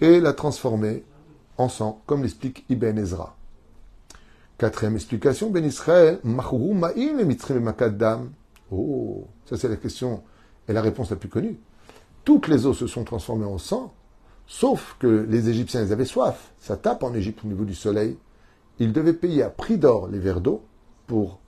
et 0.00 0.18
l'a 0.18 0.32
transformée 0.32 1.04
en 1.58 1.68
sang, 1.68 2.00
comme 2.06 2.22
l'explique 2.22 2.64
Ibn 2.70 2.96
Ezra. 2.96 3.36
Quatrième 4.56 4.94
explication, 4.94 5.50
Ben 5.50 5.66
Israël, 5.66 6.20
Oh, 8.72 9.26
ça 9.44 9.56
c'est 9.58 9.68
la 9.68 9.76
question 9.76 10.22
et 10.66 10.72
la 10.72 10.80
réponse 10.80 11.10
la 11.10 11.16
plus 11.16 11.28
connue. 11.28 11.58
toutes 12.24 12.48
les 12.48 12.64
eaux 12.64 12.72
se 12.72 12.86
sont 12.86 13.04
transformées 13.04 13.44
en 13.44 13.58
sang, 13.58 13.92
sauf 14.48 14.96
que 14.98 15.06
les 15.06 15.48
Égyptiens, 15.50 15.88
avaient 15.92 16.04
soif. 16.04 16.52
Ça 16.58 16.76
tape 16.76 17.04
en 17.04 17.14
Égypte 17.14 17.44
au 17.44 17.48
niveau 17.48 17.64
du 17.64 17.74
soleil. 17.74 18.16
Ils 18.80 18.92
devaient 18.92 19.12
payer 19.12 19.44
à 19.44 19.50
prix 19.50 19.78
d'or 19.78 20.08
les 20.08 20.18
verres 20.18 20.40
d'eau 20.40 20.62
pour 21.06 21.38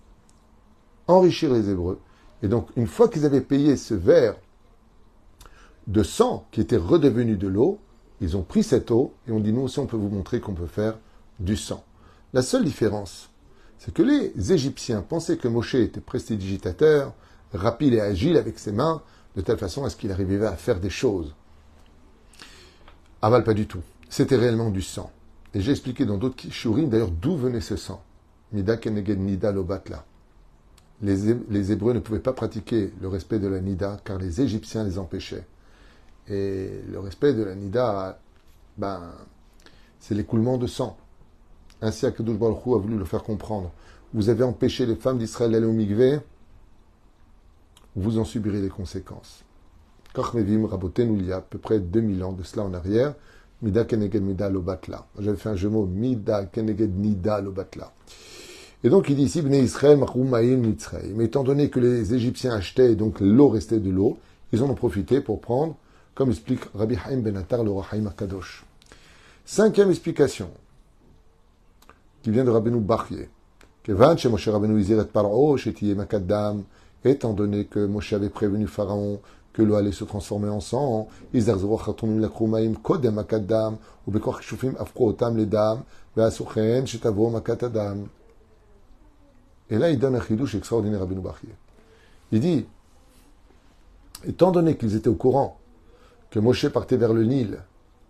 enrichir 1.08 1.52
les 1.52 1.70
Hébreux. 1.70 1.98
Et 2.42 2.48
donc, 2.48 2.68
une 2.76 2.86
fois 2.86 3.08
qu'ils 3.08 3.26
avaient 3.26 3.40
payé 3.40 3.76
ce 3.76 3.94
verre 3.94 4.36
de 5.86 6.02
sang 6.02 6.46
qui 6.52 6.60
était 6.60 6.76
redevenu 6.76 7.36
de 7.36 7.48
l'eau, 7.48 7.80
ils 8.20 8.36
ont 8.36 8.42
pris 8.42 8.62
cette 8.62 8.90
eau 8.90 9.14
et 9.26 9.32
ont 9.32 9.40
dit 9.40 9.52
nous 9.52 9.62
aussi 9.62 9.78
on 9.78 9.86
peut 9.86 9.96
vous 9.96 10.10
montrer 10.10 10.40
qu'on 10.40 10.54
peut 10.54 10.66
faire 10.66 10.98
du 11.40 11.56
sang. 11.56 11.82
La 12.32 12.42
seule 12.42 12.64
différence, 12.64 13.30
c'est 13.78 13.94
que 13.94 14.02
les 14.02 14.52
Égyptiens 14.52 15.00
pensaient 15.00 15.38
que 15.38 15.48
Moshe 15.48 15.74
était 15.74 16.00
prestidigitateur, 16.00 17.14
rapide 17.54 17.94
et 17.94 18.00
agile 18.00 18.36
avec 18.36 18.58
ses 18.58 18.72
mains, 18.72 19.02
de 19.36 19.40
telle 19.40 19.58
façon 19.58 19.84
à 19.84 19.90
ce 19.90 19.96
qu'il 19.96 20.12
arrivait 20.12 20.44
à 20.44 20.56
faire 20.56 20.80
des 20.80 20.90
choses. 20.90 21.34
Aval, 23.22 23.44
pas 23.44 23.54
du 23.54 23.66
tout. 23.66 23.82
C'était 24.08 24.36
réellement 24.36 24.70
du 24.70 24.82
sang. 24.82 25.10
Et 25.52 25.60
j'ai 25.60 25.72
expliqué 25.72 26.04
dans 26.04 26.16
d'autres 26.16 26.50
shurim 26.50 26.88
d'ailleurs 26.88 27.10
d'où 27.10 27.36
venait 27.36 27.60
ce 27.60 27.76
sang. 27.76 28.02
Mida 28.52 28.76
keneged 28.76 29.18
nida 29.18 29.52
lobatla. 29.52 30.04
Les, 31.02 31.72
Hébreux 31.72 31.94
ne 31.94 31.98
pouvaient 32.00 32.18
pas 32.18 32.32
pratiquer 32.32 32.92
le 33.00 33.08
respect 33.08 33.38
de 33.38 33.48
la 33.48 33.60
nida 33.60 34.00
car 34.04 34.18
les 34.18 34.40
Égyptiens 34.40 34.84
les 34.84 34.98
empêchaient. 34.98 35.46
Et 36.28 36.82
le 36.90 37.00
respect 37.00 37.32
de 37.32 37.42
la 37.42 37.54
nida, 37.54 38.18
ben, 38.76 39.12
c'est 39.98 40.14
l'écoulement 40.14 40.58
de 40.58 40.66
sang. 40.66 40.96
Ainsi, 41.82 42.06
Akadosh 42.06 42.36
Baruch 42.36 42.66
a 42.66 42.78
voulu 42.78 42.98
le 42.98 43.04
faire 43.04 43.22
comprendre. 43.22 43.70
Vous 44.12 44.28
avez 44.28 44.44
empêché 44.44 44.86
les 44.86 44.96
femmes 44.96 45.18
d'Israël 45.18 45.52
d'aller 45.52 45.66
au 45.66 45.72
mikveh, 45.72 46.20
vous 47.96 48.18
en 48.18 48.24
subirez 48.24 48.60
les 48.60 48.68
conséquences. 48.68 49.44
Kormevim 50.12 50.66
Raboten, 50.66 51.16
il 51.16 51.26
y 51.26 51.32
a 51.32 51.36
à 51.36 51.40
peu 51.40 51.58
près 51.58 51.78
2000 51.78 52.24
ans 52.24 52.32
de 52.32 52.42
cela 52.42 52.64
en 52.64 52.74
arrière, 52.74 53.14
Mida 53.62 53.84
Keneged 53.84 54.22
Mida 54.22 54.48
Lobatla. 54.48 55.06
J'avais 55.18 55.36
fait 55.36 55.50
un 55.50 55.56
jeu 55.56 55.68
mot, 55.68 55.86
Mida 55.86 56.46
Keneged 56.46 56.98
Nida 56.98 57.40
Lobatla. 57.40 57.92
Et 58.82 58.88
donc 58.88 59.08
il 59.10 59.16
dit 59.16 59.24
ici, 59.24 59.42
Bnei 59.42 59.62
Israël, 59.62 59.98
Mais 61.14 61.24
étant 61.24 61.44
donné 61.44 61.68
que 61.68 61.78
les 61.78 62.14
Égyptiens 62.14 62.54
achetaient, 62.54 62.94
donc 62.96 63.20
l'eau 63.20 63.48
restait 63.48 63.78
de 63.78 63.90
l'eau, 63.90 64.18
ils 64.52 64.62
en 64.62 64.70
ont 64.70 64.74
profité 64.74 65.20
pour 65.20 65.40
prendre, 65.40 65.76
comme 66.14 66.30
explique 66.30 66.62
Rabbi 66.74 66.96
Haim 67.06 67.18
Benatar, 67.18 67.62
le 67.62 67.70
Rahaim 67.70 68.06
Akadosh. 68.06 68.64
Cinquième 69.44 69.90
explication, 69.90 70.50
qui 72.22 72.30
vient 72.30 72.44
de 72.44 72.50
Rabbeinu 72.50 72.80
Bachye. 72.80 73.28
Kevan, 73.82 74.16
chez 74.16 74.28
Moshe 74.28 74.48
Rabbeinu 74.48 74.80
Iziret 74.80 75.06
Paro, 75.06 75.56
chez 75.56 75.74
Makadam, 75.94 76.62
étant 77.04 77.32
donné 77.32 77.66
que 77.66 77.84
Moshe 77.84 78.12
avait 78.12 78.28
prévenu 78.28 78.66
Pharaon 78.66 79.20
que 79.52 79.62
l'eau 79.62 79.74
allait 79.74 79.92
se 79.92 80.04
transformer 80.04 80.48
en 80.48 80.60
sang, 80.60 81.08
et 89.70 89.78
là, 89.78 89.90
il 89.90 89.98
donne 89.98 90.16
un 90.16 90.20
chidouche 90.20 90.54
extraordinaire 90.56 91.02
à 91.02 91.06
Benu 91.06 91.20
Il 92.32 92.40
dit, 92.40 92.66
étant 94.26 94.50
donné 94.50 94.76
qu'ils 94.76 94.96
étaient 94.96 95.08
au 95.08 95.14
courant 95.14 95.58
que 96.30 96.40
Moshe 96.40 96.68
partait 96.68 96.96
vers 96.96 97.12
le 97.12 97.24
Nil 97.24 97.58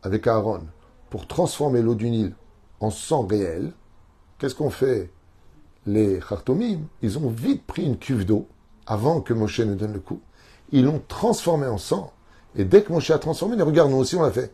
avec 0.02 0.26
Aaron 0.26 0.62
pour 1.10 1.26
transformer 1.26 1.82
l'eau 1.82 1.94
du 1.94 2.10
Nil 2.10 2.34
en 2.80 2.90
sang 2.90 3.26
réel, 3.26 3.72
qu'est-ce 4.38 4.54
qu'on 4.54 4.70
fait 4.70 5.10
Les 5.86 6.18
Khartoumim, 6.18 6.80
ils 7.02 7.18
ont 7.18 7.28
vite 7.28 7.66
pris 7.66 7.84
une 7.84 7.98
cuve 7.98 8.24
d'eau 8.24 8.46
avant 8.86 9.20
que 9.20 9.34
Moshe 9.34 9.60
ne 9.60 9.74
donne 9.74 9.92
le 9.92 10.00
coup. 10.00 10.20
Ils 10.72 10.84
l'ont 10.84 11.02
transformé 11.06 11.66
en 11.66 11.78
sang. 11.78 12.12
Et 12.56 12.64
dès 12.64 12.82
que 12.82 12.92
Moshe 12.92 13.10
a 13.10 13.18
transformé, 13.18 13.56
les 13.56 13.62
regarde, 13.62 13.90
nous 13.90 13.96
aussi 13.96 14.16
on 14.16 14.22
l'a 14.22 14.30
fait. 14.30 14.52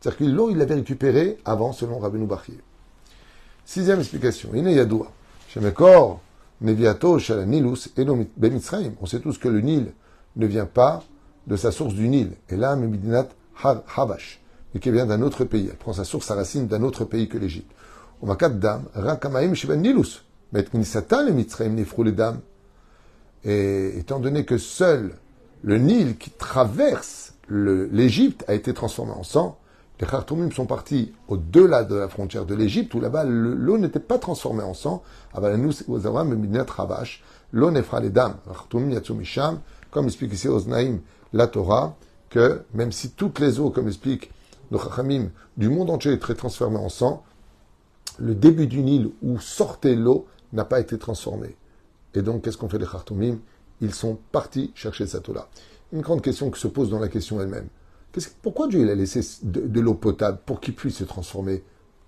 C'est-à-dire 0.00 0.18
que 0.18 0.24
l'eau, 0.24 0.50
il 0.50 0.56
l'avait 0.56 0.74
récupérée 0.74 1.38
avant, 1.44 1.72
selon 1.72 1.98
Rabbeinu 1.98 2.26
Bachir. 2.26 2.56
Sixième 3.64 4.00
explication. 4.00 4.50
Shemekor, 5.48 6.20
Neviato, 6.60 7.18
Shalanilus, 7.18 7.88
Ben 8.36 8.60
On 9.00 9.06
sait 9.06 9.20
tous 9.20 9.38
que 9.38 9.48
le 9.48 9.60
Nil 9.60 9.92
ne 10.36 10.46
vient 10.46 10.66
pas 10.66 11.02
de 11.46 11.56
sa 11.56 11.70
source 11.70 11.94
du 11.94 12.08
Nil. 12.08 12.32
Et 12.48 12.56
là, 12.56 12.76
Mebidinat 12.76 13.28
Havash. 13.62 14.40
Et 14.74 14.78
qui 14.78 14.90
vient 14.90 15.06
d'un 15.06 15.22
autre 15.22 15.44
pays. 15.44 15.68
Elle 15.70 15.76
prend 15.76 15.92
sa 15.92 16.04
source, 16.04 16.26
sa 16.26 16.34
racine 16.34 16.66
d'un 16.66 16.82
autre 16.82 17.04
pays 17.04 17.28
que 17.28 17.38
l'Égypte. 17.38 17.70
Omakat 18.22 18.50
Dam, 18.50 18.84
Rakamaim 18.94 19.54
Shivan 19.54 19.76
Nilus. 19.76 20.24
Mais 20.52 20.64
Knisatan 20.64 21.26
le 21.26 21.32
Mitzrayim 21.32 21.74
Nefrou 21.74 22.04
les 22.04 22.12
dames. 22.12 22.40
Et 23.44 23.98
étant 23.98 24.20
donné 24.20 24.44
que 24.44 24.58
seul 24.58 25.14
le 25.62 25.78
Nil 25.78 26.16
qui 26.16 26.30
traverse 26.30 27.34
l'Égypte 27.48 28.44
a 28.48 28.54
été 28.54 28.72
transformé 28.74 29.12
en 29.12 29.22
sang, 29.22 29.58
les 30.00 30.06
Khartoumim 30.06 30.50
sont 30.50 30.64
partis 30.64 31.12
au-delà 31.28 31.84
de 31.84 31.94
la 31.94 32.08
frontière 32.08 32.46
de 32.46 32.54
l'Égypte, 32.54 32.94
où 32.94 33.00
là-bas 33.00 33.24
l'eau 33.24 33.76
n'était 33.76 34.00
pas 34.00 34.18
transformée 34.18 34.62
en 34.62 34.72
sang. 34.72 35.02
L'eau 37.52 37.70
nefra 37.70 38.00
les 38.00 38.10
dames. 38.10 38.36
Comme 39.90 40.06
explique 40.06 40.32
ici 40.32 40.48
Oznaïm 40.48 41.00
la 41.34 41.46
Torah, 41.48 41.96
que 42.30 42.62
même 42.72 42.92
si 42.92 43.10
toutes 43.10 43.40
les 43.40 43.60
eaux, 43.60 43.68
comme 43.70 43.88
explique 43.88 44.30
le 44.70 44.78
Chachamim, 44.78 45.30
du 45.58 45.68
monde 45.68 45.90
entier 45.90 46.12
est 46.12 46.34
transformées 46.34 46.78
en 46.78 46.88
sang, 46.88 47.22
le 48.18 48.34
début 48.34 48.68
du 48.68 48.82
Nil 48.82 49.10
où 49.22 49.38
sortait 49.38 49.96
l'eau 49.96 50.26
n'a 50.52 50.64
pas 50.64 50.80
été 50.80 50.96
transformé. 50.96 51.56
Et 52.14 52.22
donc, 52.22 52.42
qu'est-ce 52.42 52.56
qu'on 52.56 52.68
fait 52.68 52.78
les 52.78 52.86
Khartoumim? 52.86 53.38
Ils 53.80 53.94
sont 53.94 54.18
partis 54.32 54.72
chercher 54.74 55.06
cette 55.06 55.28
eau-là. 55.28 55.48
Une 55.92 56.02
grande 56.02 56.22
question 56.22 56.50
qui 56.50 56.60
se 56.60 56.68
pose 56.68 56.90
dans 56.90 56.98
la 56.98 57.08
question 57.08 57.40
elle-même. 57.40 57.68
Pourquoi 58.42 58.68
Dieu 58.68 58.80
il 58.80 58.90
a 58.90 58.94
laissé 58.94 59.20
de, 59.42 59.80
l'eau 59.80 59.94
potable 59.94 60.40
pour 60.44 60.60
qu'il 60.60 60.74
puisse 60.74 60.96
se 60.96 61.04
transformer 61.04 61.62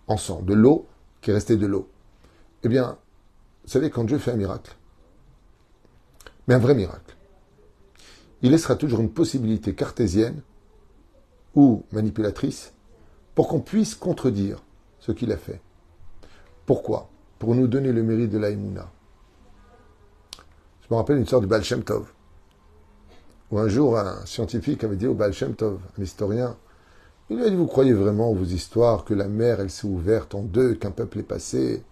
en 0.08 0.16
sang? 0.16 0.42
De 0.42 0.54
l'eau 0.54 0.86
qui 1.20 1.30
est 1.30 1.34
restée 1.34 1.56
de 1.56 1.66
l'eau. 1.66 1.88
Eh 2.64 2.68
bien, 2.68 2.98
vous 3.64 3.70
savez, 3.70 3.90
quand 3.90 4.04
Dieu 4.04 4.18
fait 4.18 4.32
un 4.32 4.36
miracle, 4.36 4.76
mais 6.48 6.54
un 6.54 6.58
vrai 6.58 6.74
miracle, 6.74 7.16
il 8.42 8.50
laissera 8.50 8.74
toujours 8.74 9.00
une 9.00 9.12
possibilité 9.12 9.74
cartésienne 9.74 10.42
ou 11.54 11.84
manipulatrice 11.92 12.72
pour 13.34 13.46
qu'on 13.46 13.60
puisse 13.60 13.94
contredire 13.94 14.62
ce 14.98 15.12
qu'il 15.12 15.30
a 15.30 15.36
fait. 15.36 15.60
Pourquoi? 16.66 17.08
Pour 17.38 17.54
nous 17.54 17.68
donner 17.68 17.92
le 17.92 18.02
mérite 18.02 18.30
de 18.30 18.38
l'aïmouna. 18.38 18.90
Je 20.92 20.94
me 20.94 20.98
rappelle 20.98 21.16
une 21.16 21.26
sorte 21.26 21.44
du 21.44 21.48
Baal 21.48 21.64
Shem 21.64 21.82
où 23.50 23.58
un 23.58 23.66
jour 23.66 23.98
un 23.98 24.26
scientifique 24.26 24.84
avait 24.84 24.96
dit 24.96 25.06
au 25.06 25.14
Baal 25.14 25.32
un 25.32 26.02
historien, 26.02 26.54
il 27.30 27.38
lui 27.38 27.46
a 27.46 27.48
dit 27.48 27.56
Vous 27.56 27.66
croyez 27.66 27.94
vraiment 27.94 28.34
vos 28.34 28.44
histoires 28.44 29.06
que 29.06 29.14
la 29.14 29.26
mer, 29.26 29.60
elle 29.60 29.70
s'est 29.70 29.86
ouverte 29.86 30.34
en 30.34 30.42
deux, 30.42 30.74
qu'un 30.74 30.90
peuple 30.90 31.20
est 31.20 31.22
passé? 31.22 31.82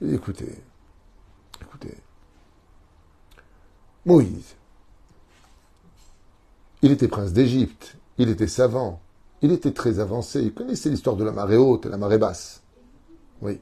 Il 0.00 0.10
dit 0.10 0.14
Écoutez, 0.14 0.62
écoutez, 1.60 1.96
Moïse, 4.06 4.54
il 6.82 6.92
était 6.92 7.08
prince 7.08 7.32
d'Égypte, 7.32 7.96
il 8.18 8.28
était 8.28 8.46
savant, 8.46 9.00
il 9.42 9.50
était 9.50 9.72
très 9.72 9.98
avancé, 9.98 10.40
il 10.40 10.54
connaissait 10.54 10.90
l'histoire 10.90 11.16
de 11.16 11.24
la 11.24 11.32
marée 11.32 11.56
haute 11.56 11.86
et 11.86 11.88
la 11.88 11.96
marée 11.96 12.18
basse. 12.18 12.62
Oui. 13.42 13.60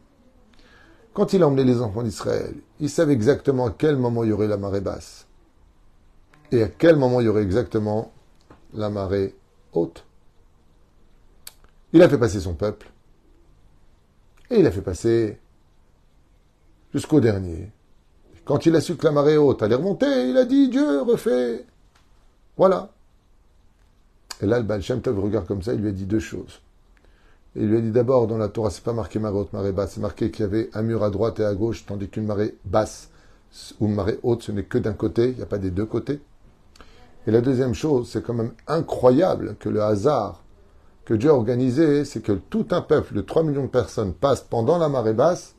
Quand 1.14 1.34
il 1.34 1.42
a 1.42 1.46
emmené 1.46 1.64
les 1.64 1.80
enfants 1.82 2.02
d'Israël, 2.02 2.54
il 2.80 2.88
savait 2.88 3.12
exactement 3.12 3.66
à 3.66 3.70
quel 3.70 3.96
moment 3.96 4.24
il 4.24 4.30
y 4.30 4.32
aurait 4.32 4.48
la 4.48 4.56
marée 4.56 4.80
basse 4.80 5.26
et 6.50 6.62
à 6.62 6.68
quel 6.68 6.96
moment 6.96 7.20
il 7.20 7.24
y 7.24 7.28
aurait 7.28 7.42
exactement 7.42 8.12
la 8.72 8.88
marée 8.88 9.34
haute. 9.72 10.04
Il 11.92 12.02
a 12.02 12.08
fait 12.08 12.18
passer 12.18 12.40
son 12.40 12.54
peuple 12.54 12.90
et 14.50 14.60
il 14.60 14.66
a 14.66 14.70
fait 14.70 14.82
passer 14.82 15.38
jusqu'au 16.94 17.20
dernier. 17.20 17.70
Quand 18.44 18.64
il 18.66 18.74
a 18.74 18.80
su 18.80 18.96
que 18.96 19.04
la 19.04 19.12
marée 19.12 19.36
haute 19.36 19.62
allait 19.62 19.74
remonter, 19.74 20.30
il 20.30 20.36
a 20.36 20.46
dit 20.46 20.68
Dieu 20.68 21.02
refait. 21.02 21.66
Voilà. 22.56 22.90
Et 24.40 24.46
là, 24.46 24.58
le 24.58 24.64
Baal 24.64 24.82
Tov 24.82 25.20
regarde 25.20 25.46
comme 25.46 25.62
ça, 25.62 25.74
il 25.74 25.80
lui 25.80 25.88
a 25.88 25.92
dit 25.92 26.06
deux 26.06 26.18
choses. 26.20 26.60
Il 27.54 27.68
lui 27.68 27.78
a 27.78 27.80
dit 27.80 27.90
d'abord, 27.90 28.26
dans 28.26 28.38
la 28.38 28.48
Torah, 28.48 28.70
c'est 28.70 28.84
pas 28.84 28.94
marqué 28.94 29.18
marée 29.18 29.36
haute, 29.36 29.52
marée 29.52 29.72
basse, 29.72 29.92
c'est 29.94 30.00
marqué 30.00 30.30
qu'il 30.30 30.44
y 30.44 30.48
avait 30.48 30.70
un 30.72 30.82
mur 30.82 31.04
à 31.04 31.10
droite 31.10 31.38
et 31.40 31.44
à 31.44 31.54
gauche, 31.54 31.84
tandis 31.86 32.08
qu'une 32.08 32.26
marée 32.26 32.56
basse 32.64 33.10
ou 33.78 33.88
marée 33.88 34.18
haute, 34.22 34.42
ce 34.42 34.52
n'est 34.52 34.64
que 34.64 34.78
d'un 34.78 34.94
côté, 34.94 35.30
il 35.30 35.36
n'y 35.36 35.42
a 35.42 35.46
pas 35.46 35.58
des 35.58 35.70
deux 35.70 35.84
côtés. 35.84 36.20
Et 37.26 37.30
la 37.30 37.42
deuxième 37.42 37.74
chose, 37.74 38.08
c'est 38.10 38.22
quand 38.22 38.34
même 38.34 38.52
incroyable 38.66 39.56
que 39.60 39.68
le 39.68 39.82
hasard 39.82 40.42
que 41.04 41.14
Dieu 41.14 41.30
a 41.30 41.34
organisé, 41.34 42.04
c'est 42.04 42.22
que 42.22 42.32
tout 42.32 42.66
un 42.70 42.80
peuple 42.80 43.14
de 43.14 43.20
3 43.20 43.42
millions 43.42 43.64
de 43.64 43.68
personnes 43.68 44.14
passe 44.14 44.40
pendant 44.40 44.78
la 44.78 44.88
marée 44.88 45.12
basse, 45.12 45.54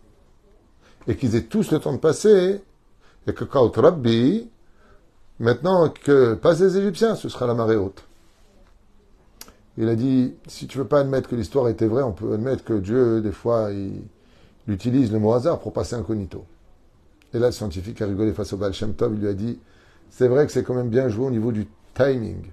et 1.07 1.15
qu'ils 1.15 1.35
aient 1.35 1.43
tous 1.43 1.71
le 1.71 1.79
temps 1.79 1.93
de 1.93 1.97
passer, 1.97 2.61
et 3.27 3.33
que 3.33 3.43
quand 3.43 3.75
Rabbi, 3.75 4.49
maintenant 5.39 5.89
que 5.89 6.33
passent 6.33 6.61
les 6.61 6.77
Égyptiens, 6.77 7.15
ce 7.15 7.29
sera 7.29 7.45
la 7.45 7.53
marée 7.53 7.75
haute. 7.75 8.03
Il 9.77 9.89
a 9.89 9.95
dit, 9.95 10.35
si 10.47 10.67
tu 10.67 10.77
veux 10.77 10.85
pas 10.85 10.99
admettre 10.99 11.29
que 11.29 11.35
l'histoire 11.35 11.67
était 11.67 11.87
vraie, 11.87 12.03
on 12.03 12.11
peut 12.11 12.33
admettre 12.33 12.63
que 12.63 12.73
Dieu, 12.73 13.21
des 13.21 13.31
fois, 13.31 13.71
il, 13.71 14.03
utilise 14.67 15.11
le 15.11 15.19
mot 15.19 15.33
hasard 15.33 15.59
pour 15.59 15.73
passer 15.73 15.95
incognito. 15.95 16.45
Et 17.33 17.39
là, 17.39 17.47
le 17.47 17.51
scientifique 17.51 18.01
a 18.01 18.05
rigolé 18.05 18.31
face 18.31 18.53
au 18.53 18.57
Baal 18.57 18.71
il 18.73 19.19
lui 19.19 19.27
a 19.27 19.33
dit, 19.33 19.59
c'est 20.09 20.27
vrai 20.27 20.45
que 20.45 20.51
c'est 20.51 20.63
quand 20.63 20.75
même 20.75 20.89
bien 20.89 21.09
joué 21.09 21.25
au 21.25 21.31
niveau 21.31 21.51
du 21.51 21.67
timing. 21.95 22.43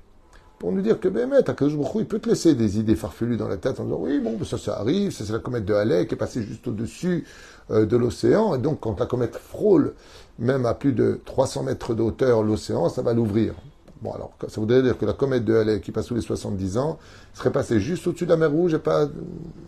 pour 0.59 0.73
nous 0.73 0.81
dire 0.81 0.99
que 0.99 1.09
Bémet, 1.09 1.37
Akadosh 1.37 1.75
il 1.97 2.07
peut 2.07 2.19
te 2.19 2.29
laisser 2.29 2.55
des 2.55 2.79
idées 2.79 2.97
farfelues 2.97 3.37
dans 3.37 3.49
la 3.49 3.59
tête 3.59 3.79
en 3.81 3.85
disant 3.85 3.99
oui, 4.01 4.19
bon, 4.19 4.43
ça, 4.45 4.59
ça 4.59 4.79
arrive, 4.81 5.13
ça 5.13 5.25
c'est 5.25 5.33
la 5.33 5.39
comète 5.39 5.67
de 5.67 5.75
Halley 5.75 6.07
qui 6.07 6.15
est 6.15 6.19
passée 6.19 6.43
juste 6.43 6.67
au-dessus 6.67 7.25
euh, 7.71 7.87
de 7.87 7.97
l'océan, 7.97 8.55
et 8.55 8.59
donc 8.59 8.81
quand 8.81 8.99
la 8.99 9.07
comète 9.07 9.37
frôle 9.37 9.95
même 10.39 10.67
à 10.67 10.75
plus 10.75 10.93
de 10.93 11.21
300 11.25 11.65
mètres 11.65 11.95
de 11.95 12.03
hauteur 12.03 12.43
l'océan, 12.43 12.89
ça 12.89 13.03
va 13.03 13.13
l'ouvrir. 13.13 13.55
Bon, 14.03 14.13
alors, 14.13 14.33
ça 14.49 14.61
voudrait 14.61 14.83
dire 14.83 14.97
que 14.97 15.05
la 15.05 15.13
comète 15.13 15.45
de 15.45 15.55
Halley 15.55 15.81
qui 15.81 15.93
passe 15.93 16.07
tous 16.07 16.15
les 16.15 16.23
70 16.23 16.79
ans 16.79 16.99
serait 17.35 17.53
passée 17.53 17.81
juste 17.81 18.07
au-dessus 18.07 18.25
de 18.25 18.31
la 18.31 18.37
mer 18.39 18.51
Rouge 18.51 18.73
et 18.73 18.79
pas 18.79 19.09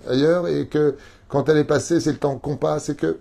ailleurs, 0.09 0.49
et 0.49 0.69
que 0.69 0.97
quand 1.29 1.49
elle 1.49 1.59
est 1.59 1.65
passée, 1.65 2.01
c'est 2.01 2.13
le 2.13 2.19
temps 2.19 2.39
qu'on 2.39 2.57
passe, 2.57 2.89
et 2.89 2.97
que 2.97 3.19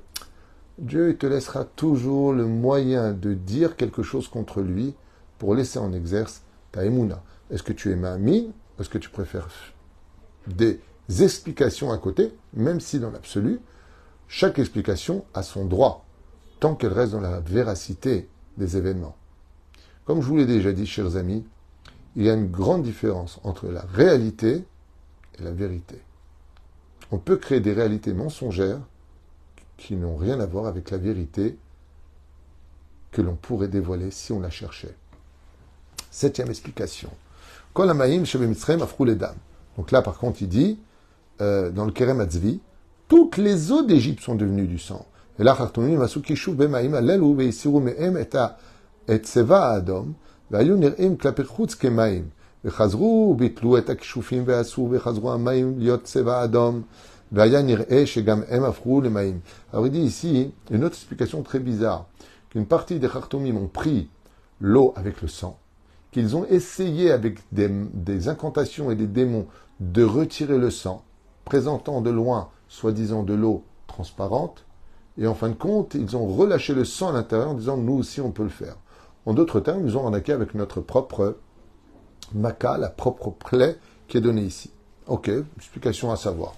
Dieu 0.78 1.18
te 1.18 1.26
laissera 1.26 1.66
toujours 1.66 2.32
le 2.32 2.46
moyen 2.46 3.12
de 3.12 3.34
dire 3.34 3.76
quelque 3.76 4.04
chose 4.04 4.30
contre 4.30 4.62
lui 4.62 4.96
pour 5.38 5.54
laisser 5.54 5.80
en 5.80 5.92
exerce 5.92 6.44
ta 6.72 6.86
émouna. 6.86 7.22
Est-ce 7.50 7.64
que 7.64 7.74
tu 7.74 7.92
es 7.92 7.96
mamie? 7.96 8.54
Est-ce 8.80 8.90
que 8.90 8.98
tu 8.98 9.10
préfères 9.10 9.50
des 10.48 10.80
explications 11.20 11.92
à 11.92 11.98
côté, 11.98 12.34
même 12.54 12.80
si 12.80 13.00
dans 13.00 13.12
l'absolu, 13.12 13.60
chaque 14.28 14.60
explication 14.60 15.26
a 15.34 15.44
son 15.44 15.66
droit, 15.66 16.06
tant 16.62 16.74
qu'elle 16.74 16.94
reste 16.94 17.12
dans 17.12 17.20
la 17.20 17.42
véracité 17.42 18.30
des 18.58 18.78
événements. 18.78 19.16
Comme 20.06 20.22
je 20.22 20.28
vous 20.28 20.38
l'ai 20.38 20.46
déjà 20.46 20.72
dit, 20.72 20.86
chers 20.86 21.16
amis, 21.16 21.44
il 22.16 22.24
y 22.24 22.30
a 22.30 22.34
une 22.34 22.50
grande 22.50 22.84
différence 22.84 23.40
entre 23.44 23.68
la 23.68 23.86
réalité 23.94 24.64
et 25.40 25.44
la 25.44 25.52
vérité. 25.52 26.02
On 27.12 27.18
peut 27.18 27.38
créer 27.38 27.60
des 27.60 27.74
réalités 27.74 28.14
mensongères 28.14 28.80
qui 29.78 29.96
n'ont 29.96 30.16
rien 30.16 30.40
à 30.40 30.46
voir 30.46 30.66
avec 30.66 30.92
la 30.92 30.98
vérité 30.98 31.58
que 33.12 33.22
l'on 33.22 33.36
pourrait 33.36 33.68
dévoiler 33.68 34.12
si 34.12 34.32
on 34.32 34.40
la 34.40 34.50
cherchait. 34.50 34.96
Septième 36.10 36.50
explication. 36.50 37.10
Donc 37.76 39.92
là, 39.92 40.02
par 40.02 40.18
contre, 40.18 40.42
il 40.42 40.50
dit, 40.50 40.80
euh, 41.40 41.70
dans 41.70 41.86
le 41.86 41.92
Kerem 41.92 42.20
Atzvi, 42.20 42.60
toutes 43.08 43.38
les 43.38 43.72
eaux 43.72 43.84
d'Égypte 43.84 44.22
sont 44.22 44.36
devenues 44.36 44.68
du 44.68 44.80
sang. 44.80 45.06
Et 45.40 45.44
là, 45.44 45.54
et 49.09 49.19
צבע 49.23 49.67
האדום, 49.67 50.13
והיו 50.51 50.77
נראים 50.77 51.17
כלפי 51.17 51.45
חוץ 51.45 51.75
כמים, 51.75 52.29
וחזרו, 52.65 53.35
ביטלו 53.39 53.79
את 53.79 53.91
הכישופים 53.91 54.43
ועשו, 54.47 54.89
וחזרו 54.91 55.33
המים 55.33 55.79
להיות 55.79 56.05
צבע 56.05 56.45
אדום, 56.45 56.83
והיה 57.33 57.63
נראה 57.63 58.07
שגם 58.07 58.43
הם 58.49 58.65
הפכו 58.65 59.01
למים. 59.01 59.41
Alors 59.73 59.87
il 59.87 59.93
dit 59.93 60.01
ici 60.01 60.53
une 60.71 60.85
autre 60.85 60.95
explication 60.95 61.43
très 61.43 61.59
bizarre, 61.59 62.07
qu'une 62.51 62.67
partie 62.67 62.99
des 62.99 63.09
Khartoumim 63.09 63.57
ont 63.57 63.69
pris 63.69 64.09
l'eau 64.61 64.93
avec 64.97 65.23
le 65.23 65.29
sang, 65.29 65.59
qu'ils 66.13 66.37
ont 66.37 66.45
essayé 66.47 67.11
avec 67.11 67.41
des, 67.53 67.69
des, 67.93 68.29
incantations 68.29 68.91
et 68.91 68.95
des 68.95 69.07
démons 69.07 69.47
de 69.81 70.05
retirer 70.05 70.59
le 70.59 70.71
sang, 70.71 71.03
présentant 71.45 72.01
de 72.01 72.11
loin, 72.11 72.49
soi-disant, 72.69 73.23
de 73.23 73.35
l'eau 73.35 73.65
transparente, 73.87 74.65
et 75.19 75.27
en 75.27 75.35
fin 75.35 75.49
de 75.49 75.55
compte, 75.55 75.95
ils 75.95 76.17
ont 76.17 76.27
relâché 76.27 76.75
le 76.75 76.85
sang 76.85 77.09
à 77.09 77.13
l'intérieur 77.13 77.51
en 77.51 77.55
disant 77.55 77.77
nous 77.77 77.95
aussi 77.95 78.21
on 78.21 78.31
peut 78.31 78.43
le 78.43 78.49
faire. 78.49 78.77
En 79.26 79.34
d'autres 79.34 79.60
termes, 79.60 79.84
nous 79.84 79.98
ont 79.98 80.06
arnaqué 80.06 80.34
avec 80.34 80.56
notre 80.56 80.82
propre 80.82 81.38
maca, 82.34 82.78
la 82.78 82.90
propre 82.90 83.30
plaie 83.30 83.78
qui 84.08 84.18
est 84.18 84.22
donnée 84.22 84.44
ici. 84.44 84.72
Ok, 85.08 85.30
explication 85.58 86.12
à 86.12 86.16
savoir. 86.16 86.54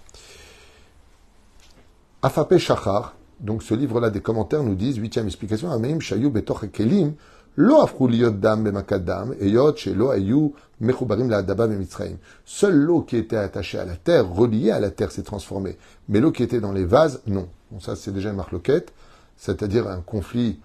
Afapé 2.22 2.58
Shachar, 2.60 3.16
donc 3.40 3.64
ce 3.64 3.74
livre-là 3.74 4.10
des 4.10 4.22
commentaires 4.22 4.64
nous 4.64 4.76
disent, 4.76 4.98
huitième 4.98 5.26
explication, 5.26 5.72
Ameim 5.72 6.00
Shayu 6.00 6.30
Betoch 6.30 6.72
Kelim, 6.72 7.16
Lo 7.56 7.82
afru 7.82 8.08
liot 8.08 8.32
dam 8.32 8.64
bemakadam, 8.64 9.36
eyot 9.40 9.78
shelo 9.78 10.10
ayu 10.10 10.54
mechubarim 10.82 11.30
la 11.30 11.38
adaba 11.38 11.68
bemitzraim. 11.68 12.18
Seule 12.46 12.76
l'eau 12.76 13.02
qui 13.02 13.16
était 13.16 13.38
attachée 13.38 13.78
à 13.78 13.86
la 13.86 13.96
terre, 13.96 14.28
reliée 14.28 14.72
à 14.72 14.80
la 14.80 14.90
terre, 14.90 15.12
s'est 15.12 15.22
transformée. 15.22 15.78
Mais 16.10 16.20
l'eau 16.20 16.32
qui 16.32 16.42
était 16.42 16.60
dans 16.60 16.72
les 16.72 16.86
vases, 16.86 17.22
non. 17.28 17.48
Bon, 17.70 17.80
ça, 17.80 17.96
c'est 17.96 18.12
déjà 18.12 18.32
une 18.32 18.38
marloquette, 18.38 18.92
c'est-à-dire 19.38 19.88
un 19.88 20.02
conflit 20.02 20.60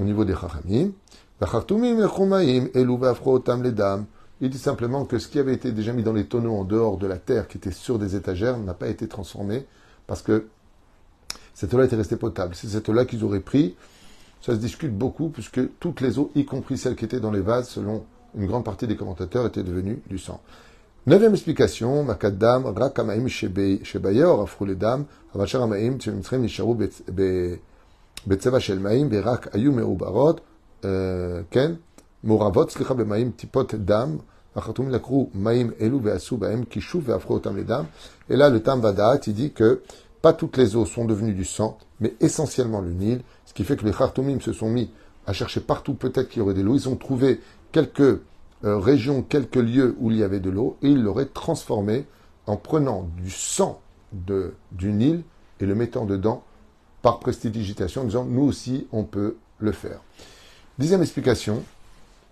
au 0.00 0.02
niveau 0.02 0.24
des 0.24 0.34
chachamim. 0.34 0.90
Il 4.40 4.50
dit 4.50 4.58
simplement 4.58 5.04
que 5.04 5.18
ce 5.18 5.28
qui 5.28 5.38
avait 5.38 5.54
été 5.54 5.72
déjà 5.72 5.92
mis 5.92 6.02
dans 6.02 6.12
les 6.12 6.26
tonneaux 6.26 6.56
en 6.56 6.64
dehors 6.64 6.98
de 6.98 7.06
la 7.06 7.16
terre, 7.16 7.48
qui 7.48 7.58
était 7.58 7.70
sur 7.70 7.98
des 7.98 8.16
étagères, 8.16 8.58
n'a 8.58 8.74
pas 8.74 8.88
été 8.88 9.06
transformé 9.08 9.66
parce 10.06 10.22
que 10.22 10.46
cette 11.54 11.72
eau-là 11.74 11.84
était 11.84 11.96
restée 11.96 12.16
potable. 12.16 12.54
C'est 12.54 12.68
cette 12.68 12.88
eau-là 12.88 13.04
qu'ils 13.04 13.24
auraient 13.24 13.40
pris 13.40 13.76
ça 14.42 14.52
se 14.52 14.58
discute 14.58 14.92
beaucoup 14.92 15.28
puisque 15.28 15.60
toutes 15.78 16.00
les 16.00 16.18
eaux, 16.18 16.32
y 16.34 16.44
compris 16.44 16.76
celles 16.76 16.96
qui 16.96 17.04
étaient 17.04 17.20
dans 17.20 17.30
les 17.30 17.40
vases, 17.40 17.68
selon 17.68 18.04
une 18.36 18.46
grande 18.46 18.64
partie 18.64 18.88
des 18.88 18.96
commentateurs, 18.96 19.46
étaient 19.46 19.62
devenues 19.62 20.02
du 20.10 20.18
sang. 20.18 20.40
Neuvième 21.06 21.32
explication, 21.32 22.02
Makadam, 22.02 22.66
Rakamaim 22.66 23.28
Shebayor, 23.28 24.42
Afrou 24.42 24.64
les 24.64 24.74
dames, 24.74 25.04
Avachar 25.34 25.62
Amaim, 25.62 25.98
Tchemitzrem 25.98 26.42
Nisharu 26.42 26.76
Betseva 28.26 28.58
Dames. 37.64 37.86
Et 38.28 38.36
là, 38.36 38.50
le 38.50 38.60
Tam 38.62 38.80
Vadaat, 38.80 39.20
il 39.26 39.34
dit 39.34 39.52
que 39.52 39.82
pas 40.20 40.32
toutes 40.32 40.56
les 40.56 40.76
eaux 40.76 40.86
sont 40.86 41.04
devenues 41.04 41.34
du 41.34 41.44
sang, 41.44 41.78
mais 42.00 42.14
essentiellement 42.20 42.80
le 42.80 42.92
Nil, 42.92 43.22
ce 43.46 43.54
qui 43.54 43.64
fait 43.64 43.76
que 43.76 43.84
les 43.84 43.92
Khartoumim 43.92 44.40
se 44.40 44.52
sont 44.52 44.68
mis 44.68 44.90
à 45.26 45.32
chercher 45.32 45.60
partout 45.60 45.94
peut-être 45.94 46.28
qu'il 46.28 46.40
y 46.40 46.42
aurait 46.42 46.54
de 46.54 46.62
l'eau. 46.62 46.74
Ils 46.74 46.88
ont 46.88 46.96
trouvé 46.96 47.40
quelques 47.72 48.20
euh, 48.64 48.78
régions, 48.78 49.22
quelques 49.22 49.56
lieux 49.56 49.96
où 49.98 50.10
il 50.10 50.18
y 50.18 50.22
avait 50.22 50.40
de 50.40 50.50
l'eau, 50.50 50.76
et 50.82 50.88
ils 50.88 51.02
l'auraient 51.02 51.26
transformé 51.26 52.06
en 52.46 52.56
prenant 52.56 53.08
du 53.16 53.30
sang 53.30 53.80
du 54.12 54.92
Nil 54.92 55.22
et 55.60 55.66
le 55.66 55.74
mettant 55.74 56.04
dedans 56.04 56.44
par 57.00 57.18
prestidigitation, 57.18 58.02
en 58.02 58.04
disant 58.04 58.24
nous 58.24 58.44
aussi 58.44 58.86
on 58.92 59.04
peut 59.04 59.36
le 59.58 59.72
faire. 59.72 60.00
Dixième 60.82 61.02
explication, 61.02 61.62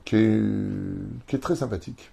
qui 0.04 0.16
est, 0.16 1.40
très 1.40 1.54
sympathique, 1.54 2.10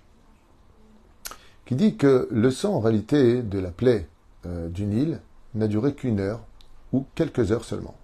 qui 1.66 1.74
dit 1.74 1.98
que 1.98 2.28
le 2.30 2.52
sang 2.52 2.76
en 2.76 2.80
réalité 2.80 3.42
de 3.42 3.58
la 3.58 3.72
plaie 3.72 4.08
euh, 4.46 4.70
du 4.70 4.86
Nil 4.86 5.20
n'a 5.56 5.68
duré 5.68 5.96
qu'une 5.96 6.20
heure 6.20 6.42
ou 6.94 7.08
quelques 7.16 7.52
heures 7.52 7.66
seulement, 7.66 7.96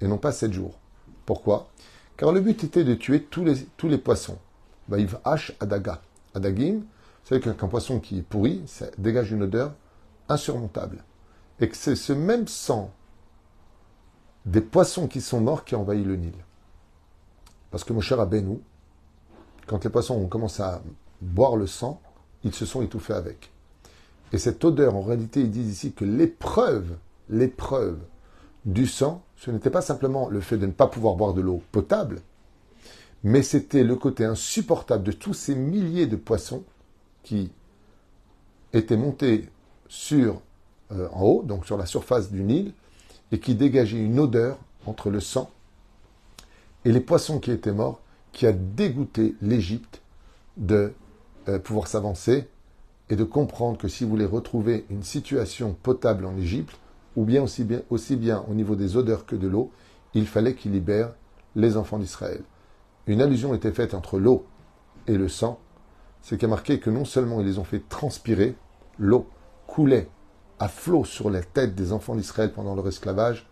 et 0.00 0.08
non 0.08 0.18
pas 0.18 0.32
sept 0.32 0.52
jours. 0.52 0.80
Pourquoi? 1.26 1.70
Car 2.16 2.32
le 2.32 2.40
but 2.40 2.64
était 2.64 2.82
de 2.82 2.94
tuer 2.94 3.22
tous 3.22 3.44
les, 3.44 3.64
tous 3.76 3.86
les 3.86 3.98
poissons. 3.98 4.38
Baïv 4.88 5.18
H 5.24 5.52
Adaga. 5.60 6.02
Adagim, 6.34 6.80
savez 7.22 7.40
qu'un 7.40 7.54
poisson 7.68 8.00
qui 8.00 8.18
est 8.18 8.22
pourri, 8.22 8.64
ça 8.66 8.86
dégage 8.98 9.30
une 9.30 9.44
odeur 9.44 9.74
insurmontable. 10.28 11.04
Et 11.60 11.68
que 11.68 11.76
c'est 11.76 11.94
ce 11.94 12.12
même 12.12 12.48
sang 12.48 12.92
des 14.44 14.60
poissons 14.60 15.06
qui 15.06 15.20
sont 15.20 15.40
morts 15.40 15.64
qui 15.64 15.76
a 15.76 15.78
envahi 15.78 16.02
le 16.02 16.16
Nil. 16.16 16.34
Parce 17.70 17.84
que 17.84 17.92
mon 17.92 18.00
cher 18.00 18.20
Abenou, 18.20 18.60
quand 19.66 19.84
les 19.84 19.90
poissons 19.90 20.14
ont 20.14 20.26
commencé 20.26 20.62
à 20.62 20.82
boire 21.20 21.56
le 21.56 21.66
sang, 21.66 22.00
ils 22.44 22.54
se 22.54 22.66
sont 22.66 22.82
étouffés 22.82 23.12
avec. 23.12 23.50
Et 24.32 24.38
cette 24.38 24.64
odeur, 24.64 24.96
en 24.96 25.02
réalité, 25.02 25.40
ils 25.40 25.50
disent 25.50 25.70
ici 25.70 25.92
que 25.92 26.04
l'épreuve, 26.04 26.96
l'épreuve 27.28 27.98
du 28.64 28.86
sang, 28.86 29.22
ce 29.36 29.50
n'était 29.50 29.70
pas 29.70 29.82
simplement 29.82 30.28
le 30.28 30.40
fait 30.40 30.58
de 30.58 30.66
ne 30.66 30.72
pas 30.72 30.86
pouvoir 30.86 31.16
boire 31.16 31.34
de 31.34 31.40
l'eau 31.40 31.62
potable, 31.72 32.20
mais 33.22 33.42
c'était 33.42 33.84
le 33.84 33.96
côté 33.96 34.24
insupportable 34.24 35.04
de 35.04 35.12
tous 35.12 35.34
ces 35.34 35.54
milliers 35.54 36.06
de 36.06 36.16
poissons 36.16 36.64
qui 37.22 37.50
étaient 38.72 38.96
montés 38.96 39.48
sur, 39.88 40.40
euh, 40.92 41.08
en 41.12 41.22
haut, 41.22 41.42
donc 41.42 41.66
sur 41.66 41.76
la 41.76 41.86
surface 41.86 42.30
du 42.30 42.42
Nil, 42.42 42.72
et 43.32 43.40
qui 43.40 43.54
dégageaient 43.54 44.04
une 44.04 44.18
odeur 44.18 44.58
entre 44.86 45.10
le 45.10 45.20
sang 45.20 45.50
et 46.84 46.92
les 46.92 47.00
poissons 47.00 47.38
qui 47.38 47.50
étaient 47.50 47.72
morts, 47.72 48.00
qui 48.32 48.46
a 48.46 48.52
dégoûté 48.52 49.34
l'Égypte 49.40 50.02
de 50.56 50.92
euh, 51.48 51.58
pouvoir 51.58 51.86
s'avancer 51.86 52.48
et 53.08 53.16
de 53.16 53.24
comprendre 53.24 53.76
que 53.78 53.88
si 53.88 54.04
vous 54.04 54.10
voulez 54.10 54.24
retrouver 54.24 54.86
une 54.90 55.02
situation 55.02 55.76
potable 55.82 56.24
en 56.24 56.36
Égypte, 56.36 56.76
ou 57.16 57.24
bien 57.24 57.42
aussi, 57.42 57.64
bien 57.64 57.82
aussi 57.90 58.16
bien 58.16 58.44
au 58.48 58.54
niveau 58.54 58.76
des 58.76 58.96
odeurs 58.96 59.26
que 59.26 59.36
de 59.36 59.48
l'eau, 59.48 59.72
il 60.14 60.26
fallait 60.26 60.54
qu'il 60.54 60.72
libère 60.72 61.12
les 61.56 61.76
enfants 61.76 61.98
d'Israël. 61.98 62.42
Une 63.06 63.20
allusion 63.20 63.54
était 63.54 63.72
faite 63.72 63.94
entre 63.94 64.18
l'eau 64.18 64.46
et 65.06 65.16
le 65.16 65.28
sang, 65.28 65.58
c'est 66.22 66.38
qui 66.38 66.44
a 66.44 66.48
marqué 66.48 66.78
que 66.78 66.90
non 66.90 67.04
seulement 67.04 67.40
ils 67.40 67.46
les 67.46 67.58
ont 67.58 67.64
fait 67.64 67.82
transpirer, 67.88 68.54
l'eau 68.98 69.26
coulait 69.66 70.08
à 70.58 70.68
flot 70.68 71.04
sur 71.04 71.30
la 71.30 71.42
tête 71.42 71.74
des 71.74 71.92
enfants 71.92 72.14
d'Israël 72.14 72.52
pendant 72.52 72.74
leur 72.74 72.86
esclavage, 72.86 73.48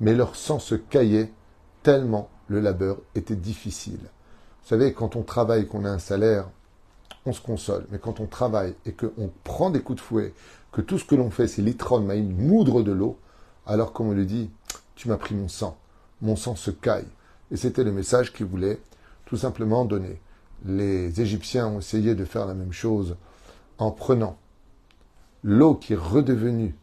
mais 0.00 0.14
leur 0.14 0.36
sang 0.36 0.58
se 0.58 0.74
caillait 0.74 1.32
tellement 1.84 2.28
le 2.48 2.58
labeur 2.58 2.98
était 3.14 3.36
difficile. 3.36 4.00
Vous 4.00 4.68
savez, 4.68 4.92
quand 4.92 5.14
on 5.14 5.22
travaille, 5.22 5.68
qu'on 5.68 5.84
a 5.84 5.90
un 5.90 6.00
salaire, 6.00 6.48
on 7.26 7.32
se 7.32 7.40
console. 7.40 7.86
Mais 7.90 7.98
quand 7.98 8.18
on 8.18 8.26
travaille 8.26 8.74
et 8.86 8.92
qu'on 8.92 9.30
prend 9.44 9.70
des 9.70 9.80
coups 9.80 9.98
de 9.98 10.04
fouet, 10.04 10.34
que 10.72 10.80
tout 10.80 10.98
ce 10.98 11.04
que 11.04 11.14
l'on 11.14 11.30
fait, 11.30 11.46
c'est 11.46 11.62
l'itron, 11.62 12.10
une 12.10 12.36
moudre 12.36 12.82
de 12.82 12.90
l'eau, 12.90 13.18
alors 13.66 13.92
comme 13.92 14.08
on 14.08 14.14
le 14.14 14.24
dit, 14.24 14.50
tu 14.96 15.08
m'as 15.08 15.16
pris 15.16 15.34
mon 15.34 15.48
sang, 15.48 15.76
mon 16.22 16.34
sang 16.34 16.56
se 16.56 16.70
caille. 16.70 17.06
Et 17.50 17.56
c'était 17.56 17.84
le 17.84 17.92
message 17.92 18.32
qu'il 18.32 18.46
voulait 18.46 18.80
tout 19.26 19.36
simplement 19.36 19.84
donner. 19.84 20.20
les 20.64 21.20
Égyptiens 21.20 21.68
ont 21.68 21.78
essayé 21.78 22.14
de 22.14 22.24
faire 22.24 22.46
la 22.46 22.54
même 22.54 22.72
chose 22.72 23.16
en 23.78 23.90
prenant 23.90 24.38
l'eau 25.42 25.74
qui 25.74 25.92
est 25.92 25.96
redevenue, 25.96 26.74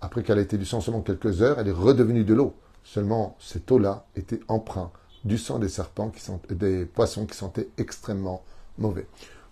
après 0.00 0.22
qu'elle 0.22 0.38
a 0.38 0.42
été 0.42 0.58
du 0.58 0.64
sang 0.64 0.80
seulement 0.80 1.00
quelques 1.00 1.40
heures, 1.40 1.58
elle 1.60 1.68
est 1.68 1.72
redevenue 1.72 2.24
de 2.24 2.34
l'eau. 2.34 2.54
Seulement, 2.84 3.36
cette 3.40 3.70
eau-là 3.72 4.06
était 4.14 4.40
empreinte 4.48 4.92
du 5.24 5.38
sang 5.38 5.58
des 5.58 5.70
serpents, 5.70 6.10
qui 6.10 6.20
sont, 6.20 6.38
des 6.50 6.84
poissons 6.84 7.26
qui 7.26 7.36
sentaient 7.36 7.68
extrêmement 7.78 8.44
mauvais. 8.78 9.06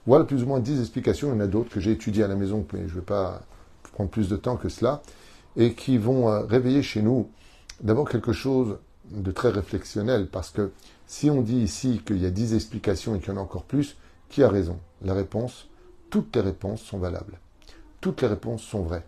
Voilà 0.06 0.24
plus 0.24 0.42
ou 0.42 0.46
moins 0.46 0.60
dix 0.60 0.80
explications. 0.80 1.28
Il 1.28 1.34
y 1.34 1.36
en 1.36 1.40
a 1.40 1.46
d'autres 1.46 1.70
que 1.70 1.80
j'ai 1.80 1.92
étudiées 1.92 2.24
à 2.24 2.28
la 2.28 2.34
maison, 2.34 2.66
mais 2.72 2.80
je 2.80 2.94
ne 2.94 3.00
vais 3.00 3.06
pas 3.06 3.40
prendre 3.94 4.10
plus 4.10 4.28
de 4.28 4.36
temps 4.36 4.56
que 4.56 4.68
cela, 4.68 5.02
et 5.56 5.74
qui 5.74 5.98
vont 5.98 6.28
euh, 6.28 6.40
réveiller 6.44 6.82
chez 6.82 7.02
nous 7.02 7.28
d'abord 7.80 8.08
quelque 8.08 8.32
chose 8.32 8.78
de 9.10 9.32
très 9.32 9.50
réflexionnel, 9.50 10.28
parce 10.28 10.50
que 10.50 10.70
si 11.06 11.30
on 11.30 11.42
dit 11.42 11.58
ici 11.58 12.00
qu'il 12.06 12.18
y 12.18 12.26
a 12.26 12.30
dix 12.30 12.54
explications 12.54 13.14
et 13.14 13.18
qu'il 13.18 13.28
y 13.28 13.32
en 13.32 13.38
a 13.38 13.42
encore 13.42 13.64
plus, 13.64 13.96
qui 14.28 14.42
a 14.42 14.48
raison? 14.48 14.78
La 15.02 15.14
réponse, 15.14 15.68
toutes 16.10 16.34
les 16.36 16.42
réponses 16.42 16.80
sont 16.82 16.98
valables. 16.98 17.38
Toutes 18.00 18.22
les 18.22 18.28
réponses 18.28 18.62
sont 18.62 18.82
vraies. 18.82 19.04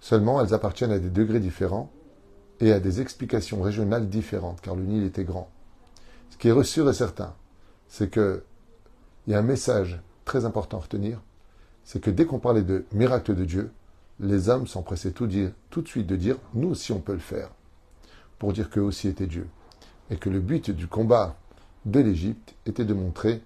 Seulement, 0.00 0.40
elles 0.40 0.54
appartiennent 0.54 0.92
à 0.92 0.98
des 0.98 1.10
degrés 1.10 1.40
différents 1.40 1.90
et 2.60 2.72
à 2.72 2.80
des 2.80 3.00
explications 3.00 3.62
régionales 3.62 4.08
différentes, 4.08 4.60
car 4.60 4.74
le 4.74 4.82
Nil 4.82 5.04
était 5.04 5.24
grand. 5.24 5.48
Ce 6.30 6.36
qui 6.36 6.48
est 6.48 6.64
sûr 6.64 6.88
et 6.88 6.94
certain, 6.94 7.34
c'est 7.88 8.10
que 8.10 8.42
il 9.26 9.32
y 9.32 9.34
a 9.34 9.38
un 9.38 9.42
message 9.42 10.00
très 10.24 10.44
important 10.44 10.78
à 10.78 10.80
retenir, 10.80 11.20
c'est 11.84 12.00
que 12.00 12.10
dès 12.10 12.24
qu'on 12.24 12.38
parlait 12.38 12.62
de 12.62 12.84
miracle 12.92 13.34
de 13.34 13.44
Dieu, 13.44 13.70
les 14.20 14.48
hommes 14.48 14.66
s'empressaient 14.66 15.10
tout, 15.10 15.26
de 15.26 15.52
suite 15.86 16.06
de 16.06 16.16
dire 16.16 16.36
nous 16.54 16.70
aussi 16.70 16.92
on 16.92 17.00
peut 17.00 17.12
le 17.12 17.18
faire, 17.18 17.50
pour 18.38 18.52
dire 18.52 18.70
qu'eux 18.70 18.80
aussi 18.80 19.08
étaient 19.08 19.26
Dieu. 19.26 19.46
Et 20.10 20.16
que 20.16 20.30
le 20.30 20.40
but 20.40 20.70
du 20.70 20.86
combat 20.86 21.36
de 21.84 22.00
l'Égypte 22.00 22.54
était 22.66 22.84
de 22.84 22.94
montrer 22.94 23.42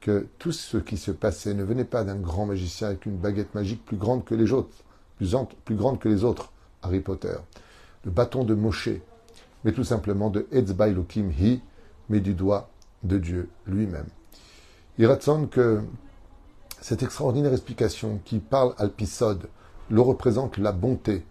que 0.00 0.26
tout 0.38 0.52
ce 0.52 0.78
qui 0.78 0.96
se 0.96 1.10
passait 1.10 1.54
ne 1.54 1.62
venait 1.62 1.84
pas 1.84 2.04
d'un 2.04 2.16
grand 2.16 2.46
magicien 2.46 2.88
avec 2.88 3.06
une 3.06 3.16
baguette 3.16 3.54
magique 3.54 3.84
plus 3.84 3.96
grande 3.96 4.24
que 4.24 4.34
les 4.34 4.52
autres, 4.52 4.84
plus 5.64 5.76
grande 5.76 5.98
que 5.98 6.08
les 6.08 6.24
autres, 6.24 6.52
Harry 6.82 7.00
Potter, 7.00 7.36
le 8.04 8.10
bâton 8.10 8.44
de 8.44 8.54
Moshe, 8.54 8.90
mais 9.64 9.72
tout 9.72 9.84
simplement 9.84 10.30
de 10.30 10.46
Lokim 10.50 11.30
Hi, 11.30 11.62
mais 12.08 12.20
du 12.20 12.34
doigt 12.34 12.70
de 13.02 13.18
Dieu 13.18 13.48
lui-même. 13.66 14.06
Il 14.98 15.06
raconte 15.06 15.50
que 15.50 15.82
cette 16.80 17.02
extraordinaire 17.02 17.52
explication 17.52 18.20
qui 18.24 18.38
parle 18.38 18.74
à 18.78 18.84
l'épisode 18.84 19.48
le 19.90 20.00
représente 20.00 20.56
la 20.56 20.72
bonté. 20.72 21.24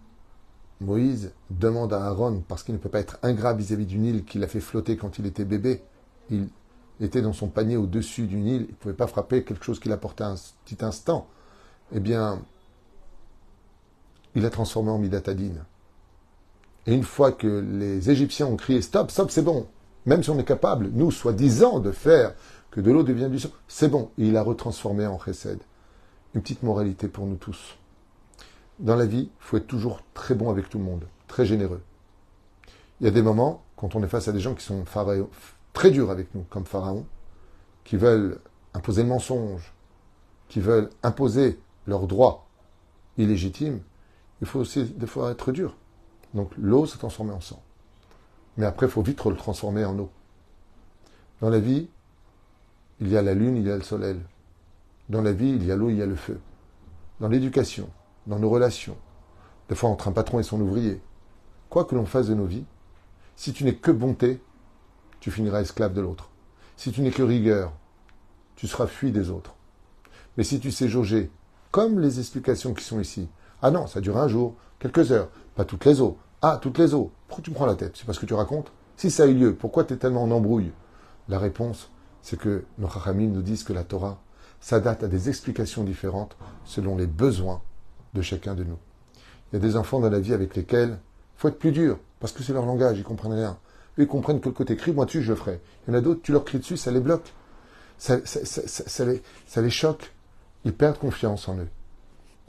Moïse 0.80 1.32
demande 1.50 1.92
à 1.92 2.06
Aaron, 2.06 2.42
parce 2.48 2.62
qu'il 2.62 2.74
ne 2.74 2.78
peut 2.78 2.88
pas 2.88 3.00
être 3.00 3.18
ingrat 3.22 3.52
vis-à-vis 3.52 3.86
du 3.86 3.98
Nil 3.98 4.24
qu'il 4.24 4.42
a 4.44 4.48
fait 4.48 4.60
flotter 4.60 4.96
quand 4.96 5.18
il 5.18 5.26
était 5.26 5.44
bébé, 5.44 5.82
il 6.30 6.48
était 7.00 7.20
dans 7.20 7.32
son 7.32 7.48
panier 7.48 7.76
au-dessus 7.76 8.26
du 8.26 8.36
Nil, 8.36 8.62
il 8.62 8.70
ne 8.70 8.76
pouvait 8.76 8.94
pas 8.94 9.06
frapper 9.06 9.44
quelque 9.44 9.64
chose 9.64 9.78
qu'il 9.78 9.92
a 9.92 9.96
porté 9.96 10.24
un 10.24 10.36
petit 10.64 10.82
instant. 10.84 11.26
Eh 11.92 12.00
bien, 12.00 12.42
il 14.34 14.46
a 14.46 14.50
transformé 14.50 14.90
en 14.90 14.98
Midatadine. 14.98 15.64
Et 16.86 16.94
une 16.94 17.02
fois 17.02 17.32
que 17.32 17.46
les 17.46 18.10
Égyptiens 18.10 18.46
ont 18.46 18.56
crié 18.56 18.82
Stop, 18.82 19.10
stop, 19.10 19.30
c'est 19.30 19.42
bon, 19.42 19.66
même 20.06 20.22
si 20.22 20.30
on 20.30 20.38
est 20.38 20.44
capable, 20.44 20.90
nous, 20.92 21.10
soi-disant, 21.10 21.80
de 21.80 21.90
faire 21.90 22.34
que 22.70 22.80
de 22.80 22.90
l'eau 22.90 23.02
devient 23.02 23.28
du 23.28 23.38
sang. 23.38 23.50
C'est 23.68 23.88
bon, 23.88 24.10
il 24.16 24.36
a 24.36 24.42
retransformé 24.42 25.06
en 25.06 25.18
chesed. 25.18 25.58
Une 26.34 26.42
petite 26.42 26.62
moralité 26.62 27.08
pour 27.08 27.26
nous 27.26 27.36
tous. 27.36 27.76
Dans 28.78 28.96
la 28.96 29.06
vie, 29.06 29.30
il 29.30 29.44
faut 29.44 29.56
être 29.56 29.66
toujours 29.66 30.02
très 30.14 30.34
bon 30.34 30.48
avec 30.48 30.70
tout 30.70 30.78
le 30.78 30.84
monde, 30.84 31.04
très 31.26 31.44
généreux. 31.44 31.82
Il 33.00 33.04
y 33.04 33.08
a 33.08 33.12
des 33.12 33.22
moments, 33.22 33.62
quand 33.76 33.94
on 33.94 34.02
est 34.02 34.08
face 34.08 34.28
à 34.28 34.32
des 34.32 34.40
gens 34.40 34.54
qui 34.54 34.64
sont 34.64 34.84
très 35.72 35.90
durs 35.90 36.10
avec 36.10 36.34
nous, 36.34 36.44
comme 36.48 36.64
Pharaon, 36.64 37.04
qui 37.84 37.96
veulent 37.96 38.38
imposer 38.74 39.02
le 39.02 39.08
mensonge, 39.08 39.72
qui 40.48 40.60
veulent 40.60 40.90
imposer 41.02 41.58
leurs 41.86 42.06
droits 42.06 42.46
illégitimes, 43.18 43.80
il 44.40 44.46
faut 44.46 44.60
aussi 44.60 44.84
des 44.84 45.06
fois 45.06 45.30
être 45.32 45.52
dur. 45.52 45.76
Donc 46.34 46.50
l'eau 46.56 46.86
s'est 46.86 46.98
transformée 46.98 47.32
en 47.32 47.40
sang. 47.40 47.62
Mais 48.56 48.66
après, 48.66 48.86
il 48.86 48.92
faut 48.92 49.02
vite 49.02 49.24
le 49.24 49.36
transformer 49.36 49.84
en 49.84 49.98
eau. 49.98 50.10
Dans 51.40 51.50
la 51.50 51.60
vie, 51.60 51.88
il 53.00 53.08
y 53.08 53.16
a 53.16 53.22
la 53.22 53.34
lune, 53.34 53.56
il 53.56 53.66
y 53.66 53.70
a 53.70 53.76
le 53.76 53.82
soleil. 53.82 54.20
Dans 55.08 55.22
la 55.22 55.32
vie, 55.32 55.50
il 55.50 55.64
y 55.64 55.72
a 55.72 55.76
l'eau, 55.76 55.90
il 55.90 55.96
y 55.96 56.02
a 56.02 56.06
le 56.06 56.16
feu. 56.16 56.38
Dans 57.20 57.28
l'éducation, 57.28 57.88
dans 58.26 58.38
nos 58.38 58.50
relations, 58.50 58.96
des 59.68 59.74
fois 59.74 59.90
entre 59.90 60.08
un 60.08 60.12
patron 60.12 60.38
et 60.38 60.42
son 60.42 60.60
ouvrier, 60.60 61.00
quoi 61.68 61.84
que 61.84 61.94
l'on 61.94 62.06
fasse 62.06 62.28
de 62.28 62.34
nos 62.34 62.46
vies, 62.46 62.64
si 63.36 63.52
tu 63.52 63.64
n'es 63.64 63.74
que 63.74 63.90
bonté, 63.90 64.42
tu 65.20 65.30
finiras 65.30 65.60
esclave 65.60 65.94
de 65.94 66.00
l'autre. 66.00 66.30
Si 66.76 66.92
tu 66.92 67.00
n'es 67.00 67.10
que 67.10 67.22
rigueur, 67.22 67.72
tu 68.56 68.66
seras 68.66 68.86
fui 68.86 69.12
des 69.12 69.30
autres. 69.30 69.54
Mais 70.36 70.44
si 70.44 70.60
tu 70.60 70.70
sais 70.70 70.88
jauger, 70.88 71.30
comme 71.70 72.00
les 72.00 72.18
explications 72.18 72.74
qui 72.74 72.84
sont 72.84 73.00
ici, 73.00 73.28
ah 73.62 73.70
non, 73.70 73.86
ça 73.86 74.00
dure 74.00 74.18
un 74.18 74.28
jour, 74.28 74.54
quelques 74.78 75.12
heures, 75.12 75.28
pas 75.60 75.66
toutes 75.66 75.84
les 75.84 76.00
eaux. 76.00 76.16
Ah, 76.40 76.58
toutes 76.60 76.78
les 76.78 76.94
eaux. 76.94 77.10
Pourquoi 77.28 77.44
tu 77.44 77.50
me 77.50 77.54
prends 77.54 77.66
la 77.66 77.74
tête? 77.74 77.92
C'est 77.94 78.06
parce 78.06 78.18
que 78.18 78.24
tu 78.24 78.32
racontes 78.32 78.72
Si 78.96 79.10
ça 79.10 79.24
a 79.24 79.26
eu 79.26 79.34
lieu, 79.34 79.54
pourquoi 79.54 79.84
tu 79.84 79.92
es 79.92 79.98
tellement 79.98 80.22
en 80.22 80.30
embrouille? 80.30 80.72
La 81.28 81.38
réponse, 81.38 81.90
c'est 82.22 82.38
que 82.38 82.64
nos 82.78 82.88
Chachamim 82.88 83.28
nous 83.28 83.42
disent 83.42 83.62
que 83.62 83.74
la 83.74 83.84
Torah 83.84 84.22
s'adapte 84.58 85.02
à 85.02 85.06
des 85.06 85.28
explications 85.28 85.84
différentes 85.84 86.34
selon 86.64 86.96
les 86.96 87.06
besoins 87.06 87.60
de 88.14 88.22
chacun 88.22 88.54
de 88.54 88.64
nous. 88.64 88.78
Il 89.52 89.56
y 89.56 89.56
a 89.56 89.58
des 89.58 89.76
enfants 89.76 90.00
dans 90.00 90.08
la 90.08 90.18
vie 90.18 90.32
avec 90.32 90.56
lesquels 90.56 90.98
il 91.36 91.40
faut 91.40 91.48
être 91.48 91.58
plus 91.58 91.72
dur, 91.72 91.98
parce 92.20 92.32
que 92.32 92.42
c'est 92.42 92.54
leur 92.54 92.64
langage, 92.64 92.96
ils 92.96 93.04
comprennent 93.04 93.34
rien. 93.34 93.58
Ils 93.98 94.06
comprennent 94.06 94.40
que 94.40 94.48
le 94.48 94.54
côté 94.54 94.76
crie, 94.76 94.92
moi 94.92 95.04
dessus, 95.04 95.22
je 95.22 95.32
le 95.32 95.36
ferai. 95.36 95.60
Il 95.86 95.90
y 95.90 95.94
en 95.94 95.98
a 95.98 96.00
d'autres, 96.00 96.22
tu 96.22 96.32
leur 96.32 96.46
cries 96.46 96.60
dessus, 96.60 96.78
ça 96.78 96.90
les 96.90 97.00
bloque. 97.00 97.34
Ça, 97.98 98.16
les, 98.16 99.22
ça 99.46 99.60
les 99.60 99.70
choque. 99.70 100.10
Ils 100.64 100.72
perdent 100.72 100.98
confiance 100.98 101.50
en 101.50 101.58
eux. 101.58 101.68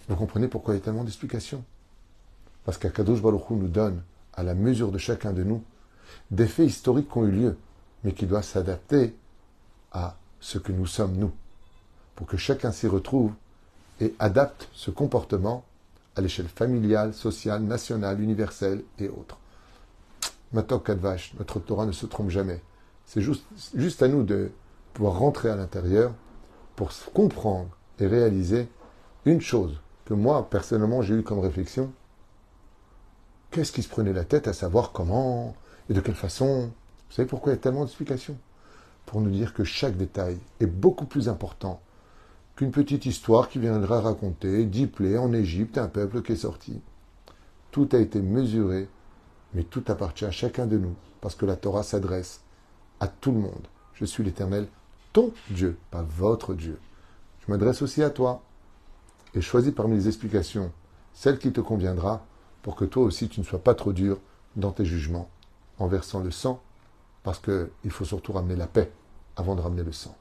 Vous 0.08 0.16
comprenez 0.16 0.48
pourquoi 0.48 0.76
il 0.76 0.78
y 0.78 0.82
a 0.82 0.84
tellement 0.86 1.04
d'explications? 1.04 1.66
Parce 2.64 2.78
qu'Akadosh 2.78 3.22
Baruch 3.22 3.50
Hu 3.50 3.56
nous 3.56 3.68
donne, 3.68 4.02
à 4.34 4.44
la 4.44 4.54
mesure 4.54 4.92
de 4.92 4.98
chacun 4.98 5.34
de 5.34 5.44
nous, 5.44 5.64
des 6.30 6.48
faits 6.48 6.68
historiques 6.68 7.10
qui 7.10 7.18
ont 7.18 7.26
eu 7.26 7.32
lieu, 7.32 7.58
mais 8.04 8.14
qui 8.14 8.26
doivent 8.26 8.44
s'adapter 8.44 9.16
à 9.92 10.16
ce 10.40 10.58
que 10.58 10.72
nous 10.72 10.86
sommes 10.86 11.16
nous, 11.16 11.32
pour 12.16 12.28
que 12.28 12.38
chacun 12.38 12.72
s'y 12.72 12.88
retrouve 12.88 13.32
et 14.00 14.14
adapte 14.20 14.70
ce 14.74 14.92
comportement 14.92 15.64
à 16.16 16.22
l'échelle 16.22 16.48
familiale, 16.48 17.14
sociale, 17.14 17.64
nationale, 17.64 18.20
universelle 18.22 18.84
et 19.00 19.10
autres. 19.10 19.38
Matok 20.54 20.88
Kadvash, 20.88 21.34
notre 21.40 21.60
Torah 21.60 21.86
ne 21.86 21.92
se 21.92 22.06
trompe 22.06 22.30
jamais. 22.30 22.62
C'est 23.06 23.22
juste, 23.22 23.46
juste 23.74 24.02
à 24.02 24.08
nous 24.08 24.24
de 24.24 24.52
pouvoir 24.94 25.18
rentrer 25.18 25.50
à 25.50 25.56
l'intérieur 25.56 26.14
pour 26.76 26.92
comprendre 27.14 27.70
et 28.00 28.08
réaliser 28.08 28.68
une 29.26 29.42
chose 29.42 29.80
que 30.06 30.14
moi, 30.14 30.50
personnellement, 30.50 31.02
j'ai 31.02 31.16
eu 31.16 31.24
comme 31.24 31.40
réflexion. 31.40 31.92
Qu'est-ce 33.52 33.74
qui 33.74 33.84
se 33.84 33.90
prenait 33.90 34.14
la 34.14 34.24
tête 34.24 34.48
à 34.48 34.54
savoir 34.54 34.94
comment 34.94 35.54
et 35.90 35.94
de 35.94 36.00
quelle 36.00 36.16
façon? 36.16 36.72
Vous 37.10 37.16
savez 37.16 37.28
pourquoi 37.28 37.52
il 37.52 37.56
y 37.56 37.60
a 37.60 37.62
tellement 37.62 37.84
d'explications? 37.84 38.38
Pour 39.06 39.20
nous 39.20 39.30
dire 39.30 39.54
que 39.54 39.66
chaque 39.66 39.98
détail 39.98 40.38
est 40.62 40.68
beaucoup 40.68 41.06
plus 41.06 41.28
important 41.28 41.82
qu'une 42.56 42.72
petite 42.72 43.06
histoire 43.06 43.50
qui 43.50 43.60
viendra 43.60 44.00
raconter 44.00 44.64
dix 44.64 44.88
plaies 44.88 45.18
en 45.18 45.34
Égypte, 45.34 45.78
un 45.78 45.90
peuple 45.90 46.22
qui 46.22 46.32
est 46.32 46.38
sorti. 46.38 46.80
Tout 47.72 47.90
a 47.92 47.98
été 47.98 48.22
mesuré, 48.22 48.88
mais 49.54 49.64
tout 49.64 49.84
appartient 49.90 50.24
à 50.24 50.32
chacun 50.32 50.66
de 50.66 50.78
nous, 50.78 50.96
parce 51.20 51.36
que 51.36 51.46
la 51.46 51.58
Torah 51.58 51.84
s'adresse 51.84 52.40
à 53.02 53.10
tout 53.10 53.34
le 53.34 53.40
monde. 53.40 53.68
Je 53.96 54.06
suis 54.06 54.24
l'Éternel, 54.24 54.70
ton 55.12 55.34
Dieu, 55.50 55.78
pas 55.90 56.04
votre 56.04 56.54
Dieu. 56.54 56.80
Je 57.46 57.52
m'adresse 57.52 57.82
aussi 57.82 58.02
à 58.02 58.12
toi. 58.12 58.44
Et 59.34 59.42
choisis 59.42 59.74
parmi 59.74 59.96
les 59.96 60.08
explications 60.08 60.72
celle 61.14 61.38
qui 61.38 61.52
te 61.52 61.60
conviendra 61.60 62.26
pour 62.62 62.76
que 62.76 62.86
toi 62.86 63.04
aussi 63.04 63.30
tu 63.30 63.40
ne 63.40 63.46
sois 63.46 63.60
pas 63.60 63.76
trop 63.76 63.94
dur 63.94 64.20
dans 64.56 64.72
tes 64.72 64.86
jugements 64.86 65.30
en 65.80 65.88
versant 65.88 66.20
le 66.20 66.32
sang, 66.32 66.62
parce 67.24 67.40
qu'il 67.40 67.92
faut 67.92 68.06
surtout 68.06 68.34
ramener 68.34 68.56
la 68.56 68.68
paix 68.68 68.92
avant 69.36 69.56
de 69.56 69.62
ramener 69.62 69.84
le 69.84 69.92
sang. 69.92 70.16